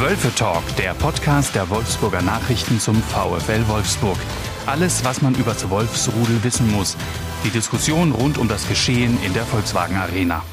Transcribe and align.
Wölfe 0.00 0.32
Talk, 0.32 0.62
der 0.76 0.94
Podcast 0.94 1.56
der 1.56 1.68
Wolfsburger 1.70 2.22
Nachrichten 2.22 2.78
zum 2.78 2.94
VfL 2.94 3.66
Wolfsburg. 3.66 4.16
Alles, 4.64 5.04
was 5.04 5.22
man 5.22 5.34
über 5.34 5.54
das 5.54 5.68
Wolfsrudel 5.70 6.44
wissen 6.44 6.70
muss. 6.70 6.96
Die 7.44 7.50
Diskussion 7.50 8.12
rund 8.12 8.38
um 8.38 8.46
das 8.46 8.68
Geschehen 8.68 9.18
in 9.24 9.34
der 9.34 9.42
Volkswagen 9.42 9.96
Arena. 9.96 10.44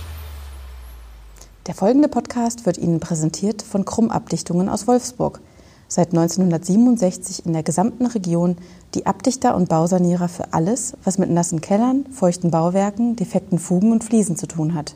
Der 1.68 1.76
folgende 1.76 2.08
Podcast 2.08 2.66
wird 2.66 2.80
Ihnen 2.80 3.00
präsentiert 3.00 3.62
von 3.62 3.86
Krumm 3.86 4.10
Abdichtungen 4.10 4.68
aus 4.68 4.88
Wolfsburg. 4.88 5.42
Seit 5.88 6.08
1967 6.08 7.46
in 7.46 7.54
der 7.54 7.62
gesamten 7.62 8.08
Region 8.08 8.58
die 8.96 9.06
Abdichter 9.06 9.56
und 9.56 9.70
Bausanierer 9.70 10.28
für 10.28 10.54
alles, 10.54 10.98
was 11.04 11.20
mit 11.20 11.30
nassen 11.30 11.62
Kellern, 11.62 12.08
feuchten 12.12 12.50
Bauwerken, 12.50 13.16
defekten 13.16 13.60
Fugen 13.60 13.92
und 13.92 14.04
Fliesen 14.04 14.38
zu 14.38 14.48
tun 14.48 14.74
hat. 14.74 14.96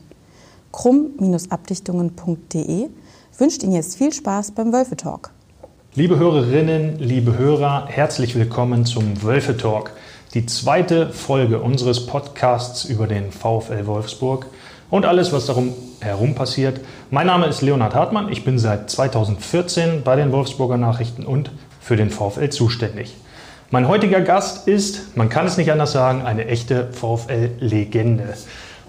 krumm-abdichtungen.de 0.72 2.88
wünscht 3.38 3.62
Ihnen 3.62 3.72
jetzt 3.72 3.96
viel 3.96 4.12
Spaß 4.12 4.52
beim 4.52 4.72
Wölfe 4.72 4.96
Talk. 4.96 5.30
Liebe 5.94 6.18
Hörerinnen, 6.18 6.98
liebe 6.98 7.36
Hörer, 7.36 7.86
herzlich 7.88 8.34
willkommen 8.34 8.86
zum 8.86 9.22
Wölfe 9.22 9.56
Talk, 9.56 9.92
die 10.34 10.46
zweite 10.46 11.10
Folge 11.10 11.60
unseres 11.60 12.06
Podcasts 12.06 12.84
über 12.84 13.06
den 13.06 13.32
VfL 13.32 13.86
Wolfsburg 13.86 14.46
und 14.90 15.04
alles, 15.04 15.32
was 15.32 15.46
darum 15.46 15.72
herum 16.00 16.34
passiert. 16.34 16.80
Mein 17.10 17.26
Name 17.26 17.46
ist 17.46 17.62
Leonhard 17.62 17.94
Hartmann, 17.94 18.30
ich 18.30 18.44
bin 18.44 18.58
seit 18.58 18.90
2014 18.90 20.02
bei 20.04 20.16
den 20.16 20.32
Wolfsburger 20.32 20.76
Nachrichten 20.76 21.24
und 21.24 21.50
für 21.80 21.96
den 21.96 22.10
VfL 22.10 22.50
zuständig. 22.50 23.16
Mein 23.70 23.88
heutiger 23.88 24.20
Gast 24.20 24.68
ist, 24.68 25.16
man 25.16 25.28
kann 25.28 25.46
es 25.46 25.56
nicht 25.56 25.70
anders 25.70 25.92
sagen, 25.92 26.22
eine 26.22 26.46
echte 26.46 26.88
VfL-Legende. 26.92 28.34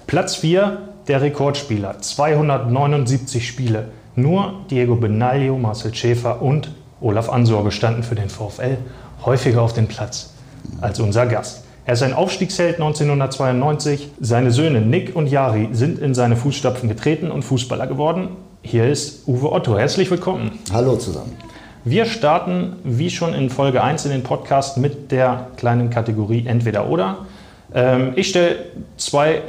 Platz 0.08 0.36
4 0.36 0.80
der 1.08 1.22
Rekordspieler, 1.22 2.00
279 2.00 3.48
Spiele. 3.48 3.90
Nur 4.16 4.56
Diego 4.70 4.96
Benaglio, 4.96 5.58
Marcel 5.58 5.94
Schäfer 5.96 6.42
und 6.42 6.72
Olaf 7.00 7.30
Ansorge 7.30 7.72
standen 7.72 8.04
für 8.04 8.16
den 8.16 8.30
VfL 8.30 8.78
häufiger 9.26 9.62
auf 9.62 9.74
dem 9.74 9.88
Platz 9.88 10.34
als 10.82 11.00
unser 11.00 11.26
Gast. 11.26 11.64
Er 11.86 11.94
ist 11.94 12.04
ein 12.04 12.14
Aufstiegsheld 12.14 12.76
1992. 12.76 14.10
Seine 14.20 14.52
Söhne 14.52 14.82
Nick 14.82 15.16
und 15.16 15.28
Jari 15.28 15.70
sind 15.72 15.98
in 16.00 16.14
seine 16.14 16.36
Fußstapfen 16.36 16.90
getreten 16.90 17.32
und 17.32 17.44
Fußballer 17.44 17.88
geworden. 17.88 18.30
Hier 18.62 18.88
ist 18.88 19.28
Uwe 19.28 19.52
Otto. 19.52 19.78
Herzlich 19.78 20.12
willkommen. 20.12 20.60
Hallo 20.72 20.98
zusammen. 20.98 21.36
Wir 21.84 22.06
starten, 22.06 22.76
wie 22.84 23.10
schon 23.10 23.34
in 23.34 23.50
Folge 23.50 23.82
1 23.82 24.06
in 24.06 24.12
den 24.12 24.24
Podcast, 24.24 24.78
mit 24.78 25.12
der 25.12 25.48
kleinen 25.58 25.90
Kategorie 25.90 26.46
Entweder 26.46 26.88
oder. 26.88 27.26
Ähm, 27.74 28.12
ich 28.16 28.30
stelle 28.30 28.58
zwei 28.98 29.42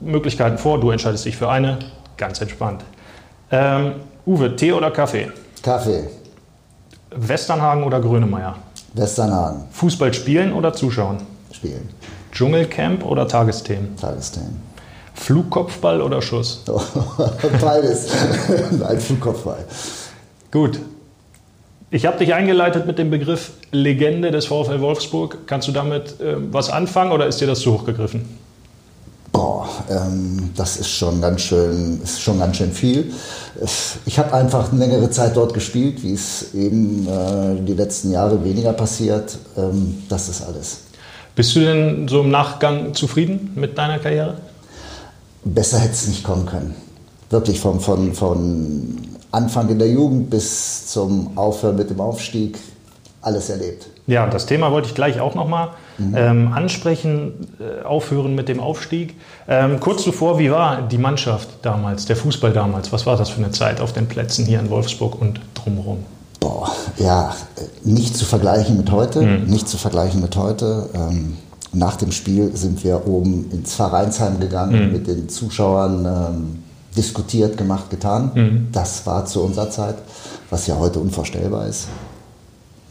Möglichkeiten 0.00 0.58
vor. 0.58 0.80
Du 0.80 0.90
entscheidest 0.90 1.26
dich 1.26 1.36
für 1.36 1.48
eine. 1.48 1.78
Ganz 2.16 2.40
entspannt. 2.40 2.82
Ähm, 3.52 3.92
Uwe, 4.26 4.56
Tee 4.56 4.72
oder 4.72 4.90
Kaffee? 4.90 5.30
Kaffee. 5.62 6.08
Westernhagen 7.14 7.84
oder 7.84 8.00
Grönemeyer? 8.00 8.56
Westernhagen. 8.94 9.64
Fußball 9.72 10.14
spielen 10.14 10.54
oder 10.54 10.72
zuschauen? 10.72 11.18
Spielen. 11.52 11.90
Dschungelcamp 12.32 13.04
oder 13.04 13.28
Tagesthemen? 13.28 13.94
Tagesthemen. 13.96 14.62
Flugkopfball 15.14 16.00
oder 16.00 16.22
Schuss? 16.22 16.64
Beides. 17.60 18.08
Ein 18.88 18.98
Flugkopfball. 18.98 19.64
Gut. 20.50 20.80
Ich 21.90 22.06
habe 22.06 22.16
dich 22.16 22.32
eingeleitet 22.32 22.86
mit 22.86 22.98
dem 22.98 23.10
Begriff 23.10 23.52
Legende 23.70 24.30
des 24.30 24.46
VfL 24.46 24.80
Wolfsburg. 24.80 25.46
Kannst 25.46 25.68
du 25.68 25.72
damit 25.72 26.18
äh, 26.22 26.36
was 26.50 26.70
anfangen 26.70 27.12
oder 27.12 27.26
ist 27.26 27.42
dir 27.42 27.46
das 27.46 27.60
zu 27.60 27.74
hoch 27.74 27.84
gegriffen? 27.84 28.38
Boah, 29.32 29.66
ähm, 29.88 30.50
das 30.54 30.76
ist 30.76 30.90
schon 30.90 31.20
ganz 31.22 31.40
schön, 31.40 32.00
ist 32.02 32.20
schon 32.20 32.38
ganz 32.38 32.58
schön 32.58 32.70
viel. 32.70 33.12
Ich 34.04 34.18
habe 34.18 34.34
einfach 34.34 34.70
eine 34.70 34.78
längere 34.78 35.10
Zeit 35.10 35.36
dort 35.36 35.54
gespielt, 35.54 36.02
wie 36.02 36.12
es 36.12 36.52
eben 36.54 37.08
äh, 37.08 37.60
die 37.64 37.72
letzten 37.72 38.12
Jahre 38.12 38.44
weniger 38.44 38.74
passiert. 38.74 39.38
Ähm, 39.56 40.02
das 40.10 40.28
ist 40.28 40.42
alles. 40.42 40.82
Bist 41.34 41.56
du 41.56 41.60
denn 41.60 42.08
so 42.08 42.20
im 42.20 42.30
Nachgang 42.30 42.92
zufrieden 42.92 43.52
mit 43.54 43.78
deiner 43.78 43.98
Karriere? 43.98 44.36
Besser 45.44 45.78
hätte 45.78 45.94
es 45.94 46.06
nicht 46.06 46.24
kommen 46.24 46.44
können. 46.44 46.74
Wirklich 47.30 47.58
von, 47.58 47.80
von, 47.80 48.12
von 48.12 48.98
Anfang 49.30 49.70
in 49.70 49.78
der 49.78 49.88
Jugend 49.88 50.28
bis 50.28 50.88
zum 50.88 51.38
Aufhören 51.38 51.76
mit 51.76 51.88
dem 51.88 52.00
Aufstieg 52.00 52.58
alles 53.22 53.48
erlebt. 53.48 53.86
Ja, 54.06 54.26
das 54.26 54.44
Thema 54.44 54.70
wollte 54.72 54.88
ich 54.88 54.94
gleich 54.94 55.20
auch 55.20 55.34
nochmal 55.34 55.70
mhm. 56.10 56.14
ähm, 56.16 56.52
ansprechen, 56.52 57.48
äh, 57.58 57.84
aufhören 57.84 58.34
mit 58.34 58.48
dem 58.48 58.60
Aufstieg. 58.60 59.16
Ähm, 59.48 59.80
kurz 59.80 60.02
zuvor, 60.02 60.38
wie 60.38 60.50
war 60.50 60.82
die 60.82 60.98
Mannschaft 60.98 61.48
damals, 61.62 62.06
der 62.06 62.16
Fußball 62.16 62.52
damals? 62.52 62.92
Was 62.92 63.06
war 63.06 63.16
das 63.16 63.30
für 63.30 63.38
eine 63.38 63.50
Zeit 63.50 63.80
auf 63.80 63.92
den 63.92 64.06
Plätzen 64.06 64.46
hier 64.46 64.60
in 64.60 64.70
Wolfsburg 64.70 65.20
und 65.20 65.40
drumherum? 65.54 65.98
Boah, 66.40 66.70
ja, 66.98 67.34
nicht 67.84 68.16
zu 68.16 68.24
vergleichen 68.24 68.76
mit 68.76 68.90
heute, 68.90 69.22
mhm. 69.22 69.44
nicht 69.44 69.68
zu 69.68 69.78
vergleichen 69.78 70.20
mit 70.20 70.36
heute. 70.36 70.88
Ähm, 70.94 71.36
nach 71.72 71.96
dem 71.96 72.12
Spiel 72.12 72.54
sind 72.54 72.84
wir 72.84 73.06
oben 73.06 73.50
ins 73.50 73.74
Vereinsheim 73.74 74.40
gegangen, 74.40 74.86
mhm. 74.86 74.92
mit 74.92 75.06
den 75.06 75.28
Zuschauern 75.28 76.04
ähm, 76.04 76.62
diskutiert, 76.96 77.56
gemacht, 77.56 77.90
getan. 77.90 78.30
Mhm. 78.34 78.68
Das 78.72 79.06
war 79.06 79.24
zu 79.24 79.42
unserer 79.42 79.70
Zeit, 79.70 79.96
was 80.50 80.66
ja 80.66 80.76
heute 80.78 80.98
unvorstellbar 80.98 81.66
ist. 81.66 81.88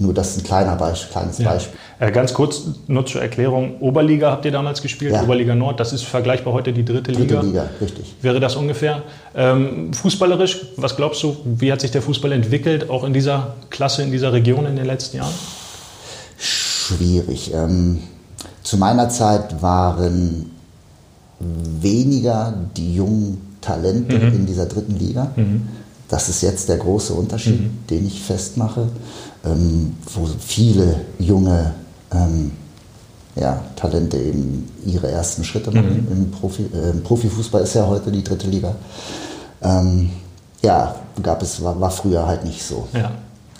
Nur 0.01 0.13
das 0.13 0.31
ist 0.31 0.38
ein 0.39 0.44
kleiner 0.44 0.75
Beispiel, 0.75 1.12
kleines 1.12 1.38
ja. 1.38 1.51
Beispiel. 1.51 1.78
Äh, 2.00 2.12
ganz 2.12 2.34
kurz 2.34 2.63
nur 2.88 3.06
zur 3.06 3.22
Erklärung. 3.22 3.79
Oberliga 3.79 4.31
habt 4.31 4.45
ihr 4.45 4.51
damals 4.51 4.81
gespielt, 4.81 5.13
ja. 5.13 5.22
Oberliga 5.22 5.53
Nord, 5.53 5.79
das 5.79 5.94
ist 5.94 6.03
vergleichbar 6.03 6.53
heute 6.53 6.73
die 6.73 6.84
dritte, 6.84 7.12
dritte 7.12 7.22
Liga. 7.22 7.35
Dritte 7.35 7.47
Liga, 7.47 7.69
richtig. 7.79 8.16
Wäre 8.22 8.39
das 8.39 8.56
ungefähr. 8.56 9.03
Ähm, 9.35 9.94
fußballerisch, 9.94 10.66
was 10.78 10.95
glaubst 10.95 11.22
du, 11.22 11.38
wie 11.45 11.72
hat 11.72 11.81
sich 11.81 11.91
der 11.91 12.01
Fußball 12.01 12.31
entwickelt, 12.31 12.89
auch 12.89 13.03
in 13.03 13.13
dieser 13.13 13.56
Klasse, 13.69 14.01
in 14.01 14.12
dieser 14.12 14.34
Region 14.34 14.66
in 14.66 14.75
den 14.75 14.85
letzten 14.85 15.17
Jahren? 15.17 15.34
Schwierig. 16.39 17.53
Ähm, 17.53 18.00
zu 18.63 18.78
meiner 18.78 19.09
Zeit 19.09 19.62
waren 19.62 20.50
weniger 21.39 22.53
die 22.75 22.95
jungen 22.95 23.56
Talente 23.62 24.18
mhm. 24.18 24.33
in 24.33 24.45
dieser 24.47 24.66
dritten 24.66 24.97
Liga. 24.97 25.31
Mhm. 25.35 25.68
Das 26.12 26.30
ist 26.30 26.42
jetzt 26.42 26.70
der 26.70 26.78
große 26.78 27.14
Unterschied, 27.14 27.62
mhm. 27.62 27.88
den 27.90 28.06
ich 28.06 28.22
festmache 28.22 28.88
ähm, 29.46 29.96
wo 30.14 30.28
viele 30.40 31.02
junge 31.20 31.74
ähm, 32.14 32.52
ja, 33.36 33.64
Talente 33.76 34.18
eben 34.18 34.70
ihre 34.86 35.10
ersten 35.10 35.44
Schritte 35.44 35.72
machen. 35.72 36.06
Mhm. 36.10 36.12
Im, 36.12 36.32
Profi, 36.32 36.64
äh, 36.74 36.90
Im, 36.90 37.04
Profifußball 37.04 37.62
ist 37.64 37.74
ja 37.74 37.88
heute 37.88 38.12
die 38.12 38.24
dritte 38.24 38.48
Liga. 38.48 38.76
Ähm, 39.62 40.12
ja, 40.62 40.96
gab 41.22 41.42
es, 41.42 41.64
war, 41.64 41.80
war, 41.80 41.92
früher 41.92 42.26
halt 42.26 42.44
nicht 42.44 42.62
so 42.62 42.88
ja. 42.94 43.12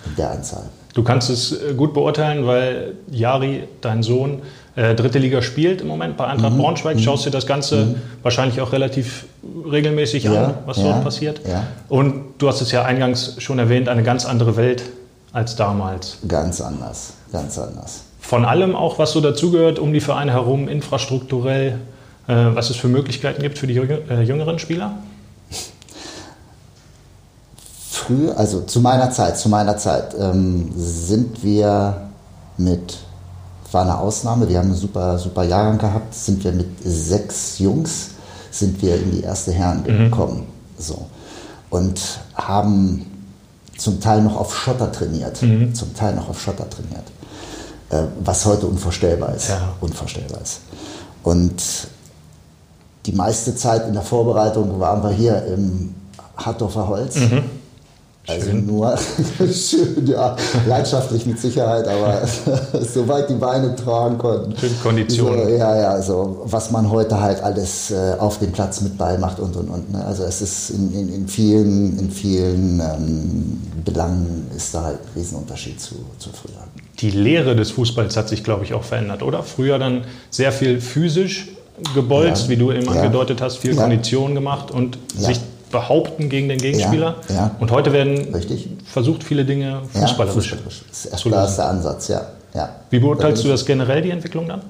in 0.06 0.16
der 0.16 0.30
Anzahl. 0.30 0.64
Du 0.94 1.02
kannst 1.02 1.30
es 1.30 1.52
äh, 1.52 1.74
gut 1.74 1.94
beurteilen, 1.94 2.46
weil 2.46 2.94
Jari, 3.10 3.64
dein 3.80 4.02
Sohn, 4.02 4.42
äh, 4.76 4.94
dritte 4.94 5.18
Liga 5.18 5.42
spielt 5.42 5.80
im 5.80 5.88
Moment 5.88 6.16
bei 6.16 6.26
Eintracht 6.26 6.54
mhm. 6.54 6.58
Braunschweig. 6.58 6.96
Mhm. 6.96 7.00
Schaust 7.00 7.26
dir 7.26 7.30
das 7.30 7.46
Ganze 7.46 7.84
mhm. 7.84 7.94
wahrscheinlich 8.22 8.60
auch 8.60 8.72
relativ 8.72 9.26
regelmäßig 9.70 10.24
ja, 10.24 10.46
an, 10.46 10.54
was 10.66 10.78
ja, 10.78 10.84
dort 10.84 11.04
passiert. 11.04 11.40
Ja. 11.46 11.64
Und 11.88 12.34
du 12.38 12.48
hast 12.48 12.60
es 12.60 12.72
ja 12.72 12.84
eingangs 12.84 13.36
schon 13.38 13.58
erwähnt, 13.58 13.88
eine 13.88 14.02
ganz 14.02 14.24
andere 14.24 14.56
Welt 14.56 14.84
als 15.32 15.56
damals. 15.56 16.18
Ganz 16.26 16.60
anders, 16.60 17.14
ganz 17.32 17.58
anders. 17.58 18.02
Von 18.20 18.44
allem 18.44 18.74
auch, 18.74 18.98
was 18.98 19.12
so 19.12 19.20
dazugehört, 19.20 19.78
um 19.78 19.92
die 19.92 20.00
Vereine 20.00 20.32
herum, 20.32 20.68
infrastrukturell, 20.68 21.78
äh, 22.28 22.34
was 22.54 22.70
es 22.70 22.76
für 22.76 22.88
Möglichkeiten 22.88 23.42
gibt 23.42 23.58
für 23.58 23.66
die 23.66 23.76
äh, 23.76 24.22
jüngeren 24.22 24.58
Spieler? 24.58 24.94
Früher, 27.90 28.36
also 28.38 28.62
zu 28.62 28.80
meiner 28.80 29.10
Zeit, 29.10 29.38
zu 29.38 29.48
meiner 29.48 29.76
Zeit 29.76 30.14
ähm, 30.18 30.72
sind 30.76 31.44
wir 31.44 32.08
mit, 32.56 32.98
war 33.72 33.82
eine 33.82 33.98
Ausnahme, 33.98 34.48
wir 34.48 34.58
haben 34.58 34.68
einen 34.68 34.76
super, 34.76 35.18
super 35.18 35.44
Jahrgang 35.44 35.78
gehabt, 35.78 36.14
sind 36.14 36.42
wir 36.44 36.52
mit 36.52 36.68
sechs 36.84 37.58
Jungs, 37.58 38.10
sind 38.50 38.80
wir 38.82 38.96
in 38.96 39.10
die 39.12 39.22
erste 39.22 39.52
Herren 39.52 39.82
mhm. 39.86 40.10
gekommen. 40.10 40.38
Mhm. 40.38 40.82
So. 40.82 41.06
Und 41.70 42.00
haben 42.34 43.06
zum 43.76 44.00
Teil 44.00 44.22
noch 44.22 44.36
auf 44.36 44.54
Schotter 44.54 44.92
trainiert. 44.92 45.42
Mhm. 45.42 45.74
Zum 45.74 45.94
Teil 45.94 46.14
noch 46.14 46.28
auf 46.28 46.40
Schotter 46.40 46.68
trainiert. 46.68 47.04
Äh, 47.90 48.08
was 48.22 48.44
heute 48.44 48.66
unvorstellbar 48.66 49.34
ist. 49.34 49.48
Ja. 49.48 49.74
Unvorstellbar 49.80 50.40
ist. 50.42 50.60
Und 51.22 51.62
die 53.06 53.12
meiste 53.12 53.56
Zeit 53.56 53.86
in 53.86 53.94
der 53.94 54.02
Vorbereitung 54.02 54.78
waren 54.78 55.02
wir 55.02 55.10
hier 55.10 55.44
im 55.46 55.94
Hartdorfer 56.36 56.88
Holz. 56.88 57.16
Mhm. 57.16 57.42
Also 58.26 58.50
schön. 58.50 58.66
nur 58.66 58.96
schön, 59.52 60.06
ja, 60.06 60.36
leidenschaftlich 60.68 61.26
mit 61.26 61.40
Sicherheit, 61.40 61.88
aber 61.88 62.22
soweit 62.80 63.28
die 63.28 63.34
Beine 63.34 63.74
tragen 63.74 64.16
konnten. 64.16 64.56
Schön 64.56 64.80
Kondition. 64.80 65.42
So, 65.42 65.48
ja, 65.48 65.76
ja, 65.76 66.02
so 66.02 66.42
was 66.44 66.70
man 66.70 66.88
heute 66.88 67.20
halt 67.20 67.42
alles 67.42 67.90
äh, 67.90 68.14
auf 68.18 68.38
dem 68.38 68.52
Platz 68.52 68.80
mit 68.80 68.96
Ball 68.96 69.18
macht 69.18 69.40
und 69.40 69.56
und 69.56 69.68
und. 69.68 69.92
Ne? 69.92 70.04
Also 70.04 70.22
es 70.22 70.40
ist 70.40 70.70
in, 70.70 70.92
in, 70.92 71.12
in 71.12 71.28
vielen, 71.28 71.98
in 71.98 72.10
vielen 72.12 72.80
ähm, 72.80 73.60
Belangen 73.84 74.46
ist 74.56 74.72
da 74.72 74.84
halt 74.84 75.00
ein 75.00 75.18
Riesenunterschied 75.18 75.80
zu, 75.80 75.96
zu 76.18 76.30
früher. 76.30 76.62
Die 77.00 77.10
Lehre 77.10 77.56
des 77.56 77.72
Fußballs 77.72 78.16
hat 78.16 78.28
sich, 78.28 78.44
glaube 78.44 78.64
ich, 78.64 78.72
auch 78.72 78.84
verändert, 78.84 79.24
oder? 79.24 79.42
Früher 79.42 79.80
dann 79.80 80.04
sehr 80.30 80.52
viel 80.52 80.80
physisch 80.80 81.48
gebolzt, 81.94 82.44
ja, 82.44 82.50
wie 82.50 82.56
du 82.56 82.70
eben 82.70 82.84
ja, 82.84 82.92
angedeutet 82.92 83.40
hast, 83.40 83.56
viel 83.56 83.74
ja. 83.74 83.82
Kondition 83.82 84.36
gemacht 84.36 84.70
und 84.70 84.98
sich 85.16 85.40
behaupten 85.72 86.28
gegen 86.28 86.48
den 86.48 86.58
Gegenspieler. 86.58 87.16
Ja, 87.28 87.34
ja. 87.34 87.50
Und 87.58 87.72
heute 87.72 87.92
werden 87.92 88.32
Richtig. 88.34 88.68
versucht 88.84 89.24
viele 89.24 89.44
Dinge 89.44 89.82
fußballerisch. 89.92 90.52
Ja, 90.52 90.56
fußballerisch. 90.58 90.84
Das 90.88 91.04
ist 91.04 91.12
erstmal 91.12 91.46
der 91.56 91.68
Ansatz, 91.68 92.08
ja. 92.08 92.20
ja. 92.54 92.68
Wie 92.90 93.00
beurteilst 93.00 93.42
du 93.42 93.48
das 93.48 93.66
generell, 93.66 94.02
die 94.02 94.10
Entwicklung 94.10 94.46
dann? 94.46 94.60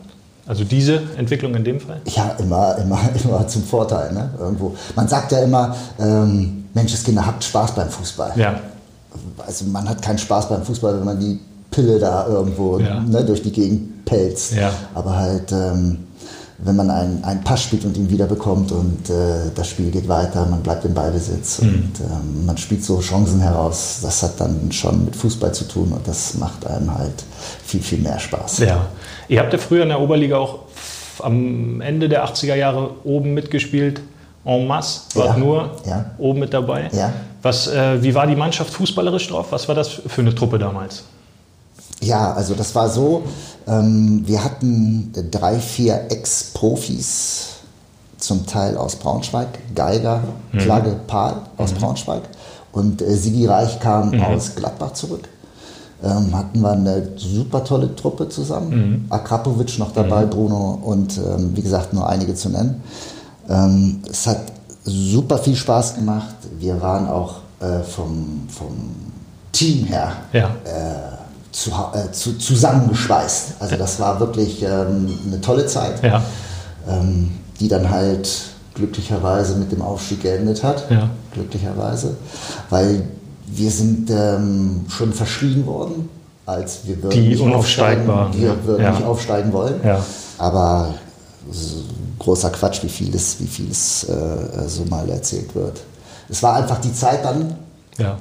Also 0.47 0.65
diese 0.65 1.03
Entwicklung 1.17 1.55
in 1.55 1.65
dem 1.65 1.79
Fall? 1.79 2.01
Ja, 2.07 2.35
immer, 2.39 2.77
immer, 2.79 2.99
immer 3.25 3.47
zum 3.47 3.63
Vorteil. 3.63 4.13
Ne? 4.13 4.31
Irgendwo. 4.39 4.75
Man 4.97 5.07
sagt 5.07 5.33
ja 5.33 5.41
immer, 5.41 5.77
ähm, 6.01 6.65
Menschenskinder, 6.75 7.27
habt 7.27 7.45
Spaß 7.45 7.75
beim 7.75 7.89
Fußball. 7.89 8.33
Ja. 8.37 8.59
Also 9.47 9.67
man 9.67 9.89
hat 9.89 10.01
keinen 10.01 10.19
Spaß 10.19 10.49
beim 10.49 10.63
Fußball, 10.63 10.97
wenn 10.99 11.05
man 11.05 11.21
die 11.21 11.39
Pille 11.71 11.99
da 11.99 12.27
irgendwo 12.27 12.79
Ja. 12.79 13.01
ne, 13.01 13.25
durch 13.25 13.43
die 13.43 13.53
Gegend 13.53 14.05
pelzt. 14.05 14.55
Ja. 14.55 14.73
Aber 14.95 15.17
halt, 15.17 15.53
ähm, 15.53 15.99
wenn 16.65 16.77
man 16.77 16.91
einen, 16.91 17.25
einen 17.25 17.43
Pass 17.43 17.63
spielt 17.65 17.85
und 17.85 17.97
ihn 17.97 18.09
wiederbekommt 18.09 18.71
und 18.73 19.11
äh, 19.11 19.51
das 19.55 19.69
Spiel 19.69 19.91
geht 19.91 20.09
weiter, 20.09 20.47
man 20.47 20.63
bleibt 20.63 20.85
im 20.85 20.95
Ballbesitz 20.95 21.61
Mhm. 21.61 21.69
und 21.69 21.93
ähm, 22.01 22.47
man 22.47 22.57
spielt 22.57 22.85
so 22.85 23.01
Chancen 23.01 23.41
heraus, 23.41 23.99
das 24.03 24.23
hat 24.23 24.41
dann 24.41 24.71
schon 24.71 25.05
mit 25.07 25.17
Fußball 25.17 25.53
zu 25.53 25.65
tun 25.67 25.93
und 25.93 26.07
das 26.07 26.35
macht 26.35 26.67
einem 26.67 26.97
halt 26.97 27.25
viel, 27.65 27.83
viel 27.83 27.99
mehr 27.99 28.19
Spaß. 28.19 28.59
Ja. 28.59 28.87
Ihr 29.29 29.41
habt 29.41 29.53
ja 29.53 29.59
früher 29.59 29.83
in 29.83 29.89
der 29.89 30.01
Oberliga 30.01 30.37
auch 30.39 30.61
am 31.21 31.81
Ende 31.81 32.09
der 32.09 32.25
80er 32.27 32.55
Jahre 32.55 32.91
oben 33.05 33.35
mitgespielt. 33.35 34.01
En 34.45 34.67
masse, 34.67 35.03
wart 35.15 35.29
Ja. 35.29 35.37
nur 35.37 35.71
Ja. 35.87 36.05
oben 36.19 36.41
mit 36.41 36.53
dabei. 36.53 36.91
Ja. 36.93 37.13
Was, 37.43 37.69
äh, 37.69 38.03
wie 38.03 38.13
war 38.15 38.27
die 38.27 38.35
Mannschaft 38.37 38.73
fußballerisch 38.75 39.29
drauf? 39.29 39.47
Was 39.51 39.69
war 39.69 39.75
das 39.75 39.89
für 39.89 40.21
eine 40.21 40.35
Truppe 40.35 40.59
damals? 40.59 41.05
Ja, 42.03 42.33
also 42.33 42.55
das 42.55 42.75
war 42.75 42.89
so, 42.89 43.23
ähm, 43.67 44.23
wir 44.27 44.43
hatten 44.45 45.13
drei, 45.31 45.59
vier 45.59 46.07
Ex-Profis, 46.11 47.49
zum 48.19 48.47
Teil 48.47 48.77
aus 48.77 48.97
Braunschweig, 48.97 49.49
Geiger, 49.75 50.21
Klagge, 50.59 50.97
Pahl 51.07 51.43
aus 51.57 51.73
Braunschweig 51.73 52.23
und 52.73 53.03
äh, 53.03 53.17
Sigi 53.17 53.47
Reich 53.47 53.81
kam 53.81 54.13
aus 54.23 54.55
Gladbach 54.55 54.93
zurück. 54.93 55.29
Ähm, 56.05 56.37
hatten 56.37 56.61
wir 56.61 56.73
eine 56.73 57.09
super 57.17 57.63
tolle 57.65 57.95
Truppe 57.95 58.29
zusammen. 58.29 59.07
Akrapovic 59.11 59.79
noch 59.79 59.93
dabei, 59.93 60.25
Bruno 60.27 60.79
und 60.83 61.17
ähm, 61.19 61.53
wie 61.55 61.63
gesagt 61.63 61.93
nur 61.93 62.09
einige 62.09 62.35
zu 62.35 62.49
nennen. 62.49 62.83
Ähm, 63.49 64.03
es 64.11 64.27
hat 64.27 64.41
super 64.85 65.39
viel 65.39 65.55
Spaß 65.57 65.95
gemacht. 65.97 66.35
Wir 66.59 66.81
waren 66.81 67.09
auch 67.09 67.37
äh, 67.61 67.83
vom, 67.85 68.49
vom 68.49 68.73
Team 69.53 69.85
her 69.85 70.13
Ja. 70.33 70.51
Zu, 71.53 71.71
äh, 71.71 72.11
zu, 72.13 72.39
zusammengeschweißt. 72.39 73.55
Also 73.61 73.77
das 73.77 74.01
war 74.01 74.19
wirklich 74.21 74.63
ähm, 74.63 75.19
eine 75.27 75.41
tolle 75.41 75.67
Zeit, 75.67 76.03
Ja. 76.03 76.23
ähm, 76.89 77.31
die 77.61 77.69
dann 77.69 77.91
halt 77.91 78.29
glücklicherweise 78.75 79.57
mit 79.57 79.71
dem 79.71 79.83
Aufstieg 79.83 80.23
geendet 80.23 80.65
hat. 80.65 80.91
Ja. 80.91 81.11
Glücklicherweise, 81.33 82.17
weil 82.71 83.05
wir 83.47 83.71
sind 83.71 84.11
ähm, 84.11 84.87
schon 84.89 85.13
verschrien 85.13 85.67
worden, 85.67 86.09
als 86.47 86.81
wir 86.87 87.03
würden 87.03 87.11
Die 87.23 87.29
nicht 87.29 87.43
aufsteigen, 87.43 88.07
wir 88.33 88.65
würden 88.65 88.83
Ja. 88.83 88.91
nicht 88.93 89.05
aufsteigen 89.05 89.53
wollen. 89.53 89.75
Aber 90.39 90.95
so 91.51 91.77
großer 92.19 92.51
Quatsch, 92.51 92.83
wie 92.83 92.89
vieles, 92.89 93.37
wie 93.41 93.47
vieles 93.47 94.05
äh, 94.05 94.69
so 94.69 94.85
mal 94.87 95.09
erzählt 95.11 95.55
wird. 95.55 95.81
Es 96.31 96.43
war 96.43 96.55
einfach 96.57 96.81
die 96.81 96.95
Zeit 96.95 97.25
dann 97.25 97.55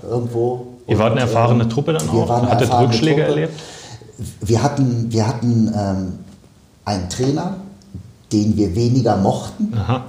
irgendwo. 0.10 0.68
Ihr 0.88 0.98
wart 1.00 1.12
eine 1.14 1.22
erfahrene 1.22 1.64
ähm, 1.64 1.70
Truppe 1.70 1.94
dann 1.94 2.10
auch? 2.10 2.30
waren 2.30 2.50
Hattet 2.50 2.72
Rückschläge 2.72 3.24
Truppe. 3.24 3.42
erlebt? 3.42 3.60
Wir 4.42 4.62
hatten, 4.62 5.12
wir 5.12 5.28
hatten 5.28 5.74
ähm, 5.76 6.20
einen 6.86 7.10
Trainer, 7.10 7.58
den 8.32 8.56
wir 8.58 8.76
weniger 8.76 9.18
mochten, 9.18 9.74
Aha. 9.76 10.06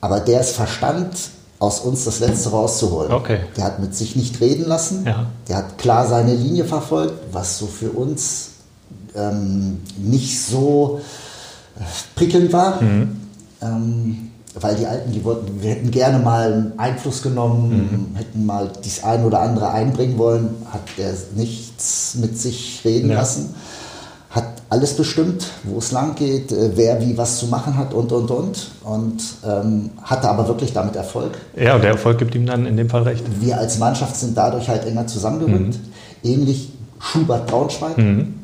aber 0.00 0.20
der 0.20 0.40
es 0.40 0.52
verstand, 0.52 1.14
aus 1.58 1.80
uns 1.80 2.04
das 2.04 2.20
Letzte 2.20 2.50
rauszuholen. 2.50 3.12
Okay. 3.12 3.40
Der 3.56 3.64
hat 3.64 3.80
mit 3.80 3.94
sich 3.94 4.14
nicht 4.14 4.40
reden 4.40 4.66
lassen. 4.66 5.04
Ja. 5.04 5.26
Der 5.48 5.56
hat 5.56 5.78
klar 5.78 6.06
seine 6.06 6.34
Linie 6.34 6.64
verfolgt, 6.64 7.14
was 7.32 7.58
so 7.58 7.66
für 7.66 7.90
uns 7.90 8.50
ähm, 9.16 9.80
nicht 9.96 10.40
so 10.40 11.00
äh, 11.78 11.82
prickelnd 12.14 12.52
war. 12.52 12.80
Mhm. 12.80 13.20
Ähm, 13.60 14.30
weil 14.60 14.74
die 14.76 14.86
Alten, 14.86 15.12
die 15.12 15.24
wollten, 15.24 15.62
wir 15.62 15.70
hätten 15.70 15.90
gerne 15.90 16.18
mal 16.18 16.72
Einfluss 16.76 17.22
genommen, 17.22 18.10
Mhm. 18.12 18.16
hätten 18.16 18.46
mal 18.46 18.70
dies 18.84 19.04
ein 19.04 19.24
oder 19.24 19.40
andere 19.40 19.70
einbringen 19.70 20.18
wollen, 20.18 20.50
hat 20.72 20.82
er 20.96 21.12
nichts 21.36 22.16
mit 22.20 22.38
sich 22.38 22.80
reden 22.84 23.10
Ja. 23.10 23.16
lassen, 23.18 23.54
hat 24.30 24.44
alles 24.70 24.94
bestimmt, 24.94 25.46
wo 25.64 25.78
es 25.78 25.92
lang 25.92 26.14
geht, 26.14 26.52
äh, 26.52 26.72
wer 26.74 27.00
wie 27.00 27.16
was 27.16 27.38
zu 27.38 27.46
machen 27.46 27.76
hat 27.76 27.94
und 27.94 28.12
und 28.12 28.30
und 28.30 28.70
und 28.84 29.22
ähm, 29.46 29.90
hatte 30.02 30.28
aber 30.28 30.46
wirklich 30.48 30.72
damit 30.72 30.96
Erfolg. 30.96 31.32
Ja, 31.56 31.76
und 31.76 31.82
der 31.82 31.92
Erfolg 31.92 32.18
gibt 32.18 32.34
ihm 32.34 32.44
dann 32.46 32.66
in 32.66 32.76
dem 32.76 32.88
Fall 32.90 33.02
recht. 33.04 33.24
Wir 33.40 33.58
als 33.58 33.78
Mannschaft 33.78 34.16
sind 34.16 34.36
dadurch 34.36 34.68
halt 34.68 34.84
enger 34.86 35.06
zusammengerückt, 35.06 35.78
ähnlich 36.22 36.72
Schubert 37.00 37.46
Braunschweig. 37.46 37.96
Mhm. 37.96 38.34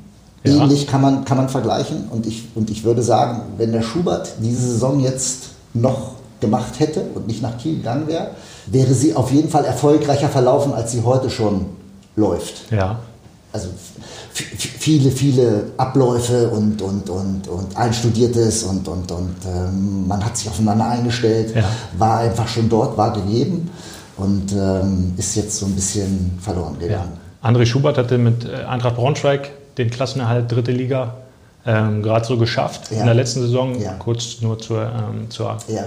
Ja. 0.44 0.62
Ähnlich 0.62 0.86
kann 0.86 1.00
man, 1.00 1.24
kann 1.24 1.38
man 1.38 1.48
vergleichen 1.48 2.04
und 2.10 2.26
ich, 2.26 2.48
und 2.54 2.68
ich 2.70 2.84
würde 2.84 3.02
sagen, 3.02 3.40
wenn 3.56 3.72
der 3.72 3.80
Schubert 3.82 4.34
diese 4.40 4.60
Saison 4.60 5.00
jetzt 5.00 5.44
noch 5.74 6.12
gemacht 6.40 6.78
hätte 6.78 7.02
und 7.14 7.26
nicht 7.26 7.42
nach 7.42 7.58
Kiel 7.58 7.76
gegangen 7.76 8.06
wäre, 8.06 8.30
wäre 8.66 8.94
sie 8.94 9.14
auf 9.14 9.30
jeden 9.32 9.48
Fall 9.48 9.64
erfolgreicher 9.64 10.28
verlaufen, 10.28 10.72
als 10.72 10.92
sie 10.92 11.02
heute 11.02 11.30
schon 11.30 11.66
läuft. 12.16 12.70
Ja. 12.70 12.98
Also 13.52 13.68
viele, 14.32 15.10
viele 15.12 15.66
Abläufe 15.76 16.48
und, 16.48 16.82
und, 16.82 17.08
und, 17.08 17.46
und 17.48 17.76
einstudiertes 17.76 18.64
und, 18.64 18.88
und, 18.88 19.10
und 19.12 19.36
ähm, 19.46 20.08
man 20.08 20.24
hat 20.24 20.36
sich 20.36 20.48
aufeinander 20.48 20.88
eingestellt, 20.88 21.54
Ja. 21.54 21.64
war 21.96 22.18
einfach 22.18 22.48
schon 22.48 22.68
dort, 22.68 22.96
war 22.96 23.12
gegeben 23.12 23.70
und 24.16 24.52
ähm, 24.52 25.14
ist 25.16 25.36
jetzt 25.36 25.56
so 25.58 25.66
ein 25.66 25.72
bisschen 25.72 26.36
verloren 26.40 26.76
ja. 26.80 26.86
gegangen. 26.88 27.12
André 27.42 27.64
Schubert 27.66 27.96
hatte 27.96 28.18
mit 28.18 28.44
äh, 28.44 28.64
Eintracht 28.64 28.96
Braunschweig 28.96 29.50
den 29.78 29.88
Klassenerhalt 29.90 30.50
dritte 30.50 30.72
Liga 30.72 31.14
ähm, 31.66 32.02
gerade 32.02 32.24
so 32.26 32.36
geschafft 32.36 32.90
Ja. 32.90 33.00
in 33.00 33.06
der 33.06 33.14
letzten 33.14 33.40
Saison. 33.40 33.80
Ja. 33.80 33.92
Kurz 33.98 34.40
nur 34.40 34.58
zur, 34.58 34.82
ähm, 34.82 35.30
zur 35.30 35.56
Ja. 35.68 35.84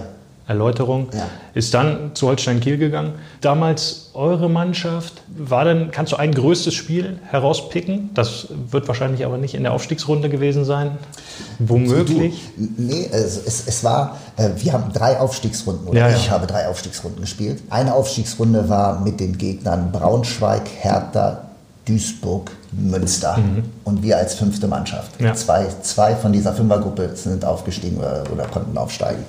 Erläuterung. 0.50 1.09
Ist 1.56 1.74
dann 1.74 2.12
zu 2.13 2.27
Holstein 2.27 2.62
Kiel 2.62 2.77
gegangen. 2.77 3.15
Damals 3.41 4.12
eure 4.13 4.50
Mannschaft, 4.50 5.15
war 5.27 5.65
denn, 5.65 5.91
kannst 5.91 6.13
du 6.13 6.15
ein 6.15 6.33
größtes 6.33 6.74
Spiel 6.74 7.19
herauspicken? 7.29 8.12
Das 8.13 8.47
wird 8.71 8.88
wahrscheinlich 8.88 9.25
aber 9.25 9.38
nicht 9.38 9.56
in 9.56 9.63
der 9.63 9.74
Aufstiegsrunde 9.74 10.29
gewesen 10.29 10.63
sein. 10.63 10.91
Womöglich. 11.59 12.41
Du, 12.56 12.69
nee, 12.81 13.09
es, 13.12 13.38
es, 13.45 13.68
es 13.68 13.83
war, 13.83 14.18
äh, 14.38 14.50
wir 14.56 14.71
haben 14.71 14.94
drei 14.94 15.19
Aufstiegsrunden, 15.19 15.88
oder 15.88 16.15
ich 16.15 16.31
habe 16.31 16.47
drei 16.47 16.68
Aufstiegsrunden 16.69 17.19
gespielt. 17.21 17.62
Eine 17.69 17.94
Aufstiegsrunde 17.94 18.69
war 18.69 19.01
mit 19.01 19.19
den 19.19 19.38
Gegnern 19.38 19.91
Braunschweig, 19.91 20.63
Hertha, 20.79 21.41
Duisburg, 21.88 22.51
Münster 22.72 23.39
und 23.84 24.03
wir 24.03 24.17
als 24.17 24.36
fünfte 24.36 24.67
Mannschaft. 24.67 25.20
Mhm. 25.20 25.27
Ja. 25.27 25.34
Zwei, 25.34 25.67
zwei 25.82 26.15
von 26.15 26.34
dieser 26.34 26.53
Fünfergruppe 26.53 27.15
sind 27.15 27.46
aufgestiegen 27.46 27.98
oder, 27.98 28.24
oder 28.32 28.46
konnten 28.48 28.77
aufsteigen. 28.77 29.24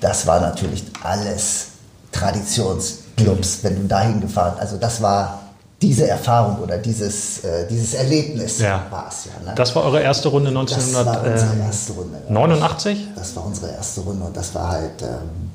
Das 0.00 0.26
war 0.26 0.40
natürlich 0.40 0.84
alles 1.02 1.68
Traditionsclubs, 2.12 3.58
wenn 3.62 3.76
du 3.76 3.88
dahin 3.88 4.20
gefahren, 4.20 4.54
also 4.58 4.76
das 4.76 5.02
war 5.02 5.45
diese 5.82 6.08
Erfahrung 6.08 6.58
oder 6.62 6.78
dieses, 6.78 7.44
äh, 7.44 7.66
dieses 7.68 7.92
Erlebnis 7.94 8.60
Ja. 8.60 8.82
war 8.90 9.06
es 9.10 9.26
ja. 9.26 9.32
Ne? 9.44 9.54
Das 9.56 9.74
war 9.76 9.84
eure 9.84 10.00
erste 10.00 10.28
Runde 10.28 10.50
Das 10.50 10.54
war 10.54 10.62
unsere 10.62 11.00
1989. 11.10 11.58
erste 11.66 11.92
Runde. 11.92 12.18
Das 13.14 13.36
war 13.36 13.46
unsere 13.46 13.70
erste 13.72 14.00
Runde 14.00 14.24
und 14.26 14.36
das 14.36 14.54
war 14.54 14.68
halt, 14.70 15.02
äh, 15.02 15.06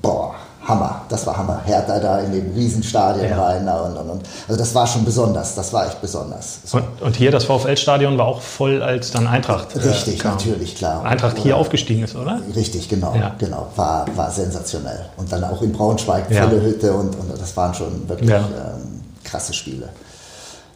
boah, 0.01 0.35
Hammer. 0.67 1.01
Das 1.09 1.25
war 1.25 1.35
Hammer. 1.35 1.59
Hertha 1.65 1.97
da 1.97 2.19
in 2.19 2.31
dem 2.33 2.53
Riesenstadion 2.53 3.27
Ja. 3.31 3.43
rein 3.43 3.67
und, 3.67 3.97
und, 3.97 4.09
und. 4.11 4.21
Also 4.47 4.59
das 4.59 4.75
war 4.75 4.85
schon 4.85 5.03
besonders. 5.03 5.55
Das 5.55 5.73
war 5.73 5.87
echt 5.87 5.99
besonders. 6.01 6.59
So. 6.65 6.77
Und, 6.77 7.01
und 7.01 7.15
hier 7.15 7.31
das 7.31 7.45
VfL-Stadion 7.45 8.15
war 8.19 8.27
auch 8.27 8.41
voll, 8.41 8.83
als 8.83 9.09
dann 9.09 9.25
Eintracht. 9.25 9.75
äh, 9.75 9.79
Richtig, 9.79 10.19
kam. 10.19 10.33
natürlich, 10.33 10.75
klar. 10.75 11.03
Eintracht 11.03 11.39
hier 11.39 11.57
aufgestiegen 11.57 12.03
ist, 12.03 12.15
oder? 12.15 12.39
Richtig, 12.55 12.87
genau, 12.89 13.15
Ja. 13.15 13.33
genau. 13.39 13.69
War, 13.75 14.05
war 14.15 14.29
sensationell. 14.29 15.03
Und 15.17 15.31
dann 15.31 15.43
auch 15.45 15.63
in 15.63 15.71
Braunschweig, 15.71 16.29
Ja. 16.29 16.43
volle 16.47 16.61
Hütte 16.61 16.93
und, 16.93 17.15
und 17.15 17.41
das 17.41 17.57
waren 17.57 17.73
schon 17.73 18.07
wirklich 18.07 18.29
ähm, 18.29 19.01
krasse 19.23 19.53
Spiele. 19.53 19.89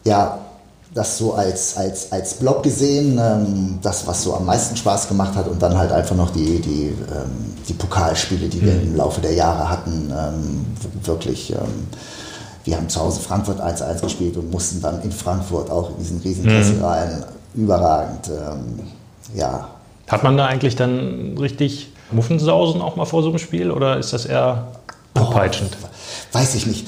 Ja, 0.06 0.38
das 0.94 1.18
so 1.18 1.34
als, 1.34 1.76
als, 1.76 2.10
als 2.12 2.34
Block 2.34 2.62
gesehen, 2.62 3.18
ähm, 3.20 3.78
das, 3.82 4.06
was 4.06 4.22
so 4.22 4.34
am 4.34 4.46
meisten 4.46 4.76
Spaß 4.76 5.08
gemacht 5.08 5.34
hat 5.34 5.46
und 5.48 5.60
dann 5.60 5.76
halt 5.76 5.92
einfach 5.92 6.16
noch 6.16 6.30
die, 6.30 6.58
die, 6.60 6.84
ähm, 6.86 7.54
die 7.68 7.74
Pokalspiele, 7.74 8.48
die 8.48 8.62
wir 8.62 8.72
Mhm. 8.72 8.80
im 8.82 8.96
Laufe 8.96 9.20
der 9.20 9.34
Jahre 9.34 9.68
hatten, 9.68 10.10
ähm, 10.16 10.64
wirklich. 11.04 11.50
Ähm, 11.52 11.88
wir 12.64 12.76
haben 12.76 12.88
zu 12.88 13.00
Hause 13.00 13.20
Frankfurt 13.20 13.60
1-1 13.60 14.00
gespielt 14.00 14.36
und 14.38 14.50
mussten 14.50 14.80
dann 14.80 15.02
in 15.02 15.12
Frankfurt 15.12 15.70
auch 15.70 15.90
in 15.90 15.98
diesen 15.98 16.20
Riesenkessel 16.20 16.76
Mhm. 16.76 16.84
rein. 16.84 17.24
Überragend. 17.54 18.28
Ähm, 18.28 18.80
ja, 19.34 19.68
Hat 20.08 20.22
man 20.22 20.36
da 20.36 20.46
eigentlich 20.46 20.76
dann 20.76 21.36
richtig 21.38 21.92
Muffensausen 22.12 22.80
auch 22.80 22.94
mal 22.96 23.04
vor 23.06 23.22
so 23.22 23.28
einem 23.30 23.38
Spiel 23.38 23.70
oder 23.72 23.98
ist 23.98 24.12
das 24.12 24.24
eher 24.24 24.68
anpeitschend? 25.14 25.76
Weiß 26.32 26.54
ich 26.54 26.66
nicht. 26.66 26.86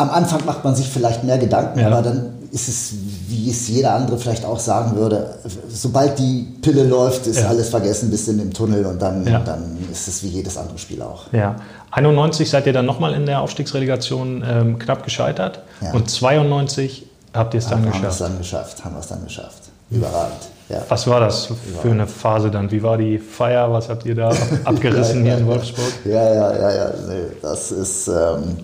Am 0.00 0.10
Anfang 0.10 0.44
macht 0.46 0.64
man 0.64 0.74
sich 0.74 0.88
vielleicht 0.88 1.24
mehr 1.24 1.38
Gedanken, 1.38 1.78
Ja. 1.80 1.88
aber 1.88 2.02
dann 2.02 2.34
ist 2.52 2.68
es, 2.68 2.92
wie 3.28 3.48
es 3.50 3.68
jeder 3.68 3.94
andere 3.94 4.18
vielleicht 4.18 4.44
auch 4.44 4.58
sagen 4.58 4.96
würde, 4.96 5.34
sobald 5.68 6.18
die 6.18 6.48
Pille 6.62 6.82
läuft, 6.84 7.26
ist 7.28 7.38
Ja. 7.40 7.48
alles 7.48 7.68
vergessen 7.68 8.10
bis 8.10 8.26
in 8.28 8.38
den 8.38 8.50
Tunnel 8.52 8.84
und 8.86 9.00
dann, 9.00 9.24
Ja. 9.26 9.38
dann 9.38 9.78
ist 9.92 10.08
es 10.08 10.22
wie 10.24 10.28
jedes 10.28 10.56
andere 10.56 10.76
Spiel 10.78 11.00
auch. 11.02 11.32
Ja. 11.32 11.54
91 11.92 12.50
seid 12.50 12.66
ihr 12.66 12.72
dann 12.72 12.86
nochmal 12.86 13.14
in 13.14 13.26
der 13.26 13.40
Aufstiegsrelegation 13.40 14.42
ähm, 14.48 14.78
knapp 14.80 15.04
gescheitert 15.04 15.60
und 15.92 16.10
92 16.10 17.06
habt 17.34 17.54
ihr 17.54 17.58
es 17.58 17.68
dann 17.68 17.78
haben 17.78 17.84
wir 17.84 17.90
es 17.90 17.96
geschafft. 18.00 18.20
dann 18.20 18.38
geschafft, 18.38 18.84
haben 18.84 18.94
wir 18.96 19.00
es 19.00 19.06
dann 19.08 19.24
geschafft. 19.24 19.62
Überragend. 19.90 20.48
Was 20.88 21.06
war 21.08 21.18
das 21.18 21.48
für 21.82 21.90
eine 21.90 22.06
Phase 22.06 22.48
dann? 22.48 22.70
Wie 22.70 22.80
war 22.80 22.96
die 22.96 23.18
Feier? 23.18 23.72
Was 23.72 23.88
habt 23.88 24.06
ihr 24.06 24.14
da 24.14 24.30
abgerissen 24.64 25.24
hier 25.24 25.36
in 25.38 25.46
Wolfsburg? 25.46 25.92
Ja, 26.04 26.32
ja, 26.32 26.52
ja, 26.56 26.70
ja. 26.74 26.90
Nee, 27.08 27.22
das 27.42 27.72
ist, 27.72 28.06
ähm, 28.06 28.58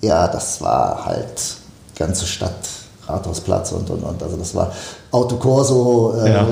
ja, 0.00 0.28
das 0.28 0.60
war 0.60 1.04
halt 1.04 1.56
ganze 1.98 2.26
Stadt, 2.26 2.68
Rathausplatz 3.06 3.72
und 3.72 3.88
und 3.90 4.02
und. 4.02 4.22
Also 4.22 4.36
das 4.36 4.54
war 4.54 4.72
Autokorso 5.10 6.14
äh, 6.22 6.32
Ja. 6.32 6.46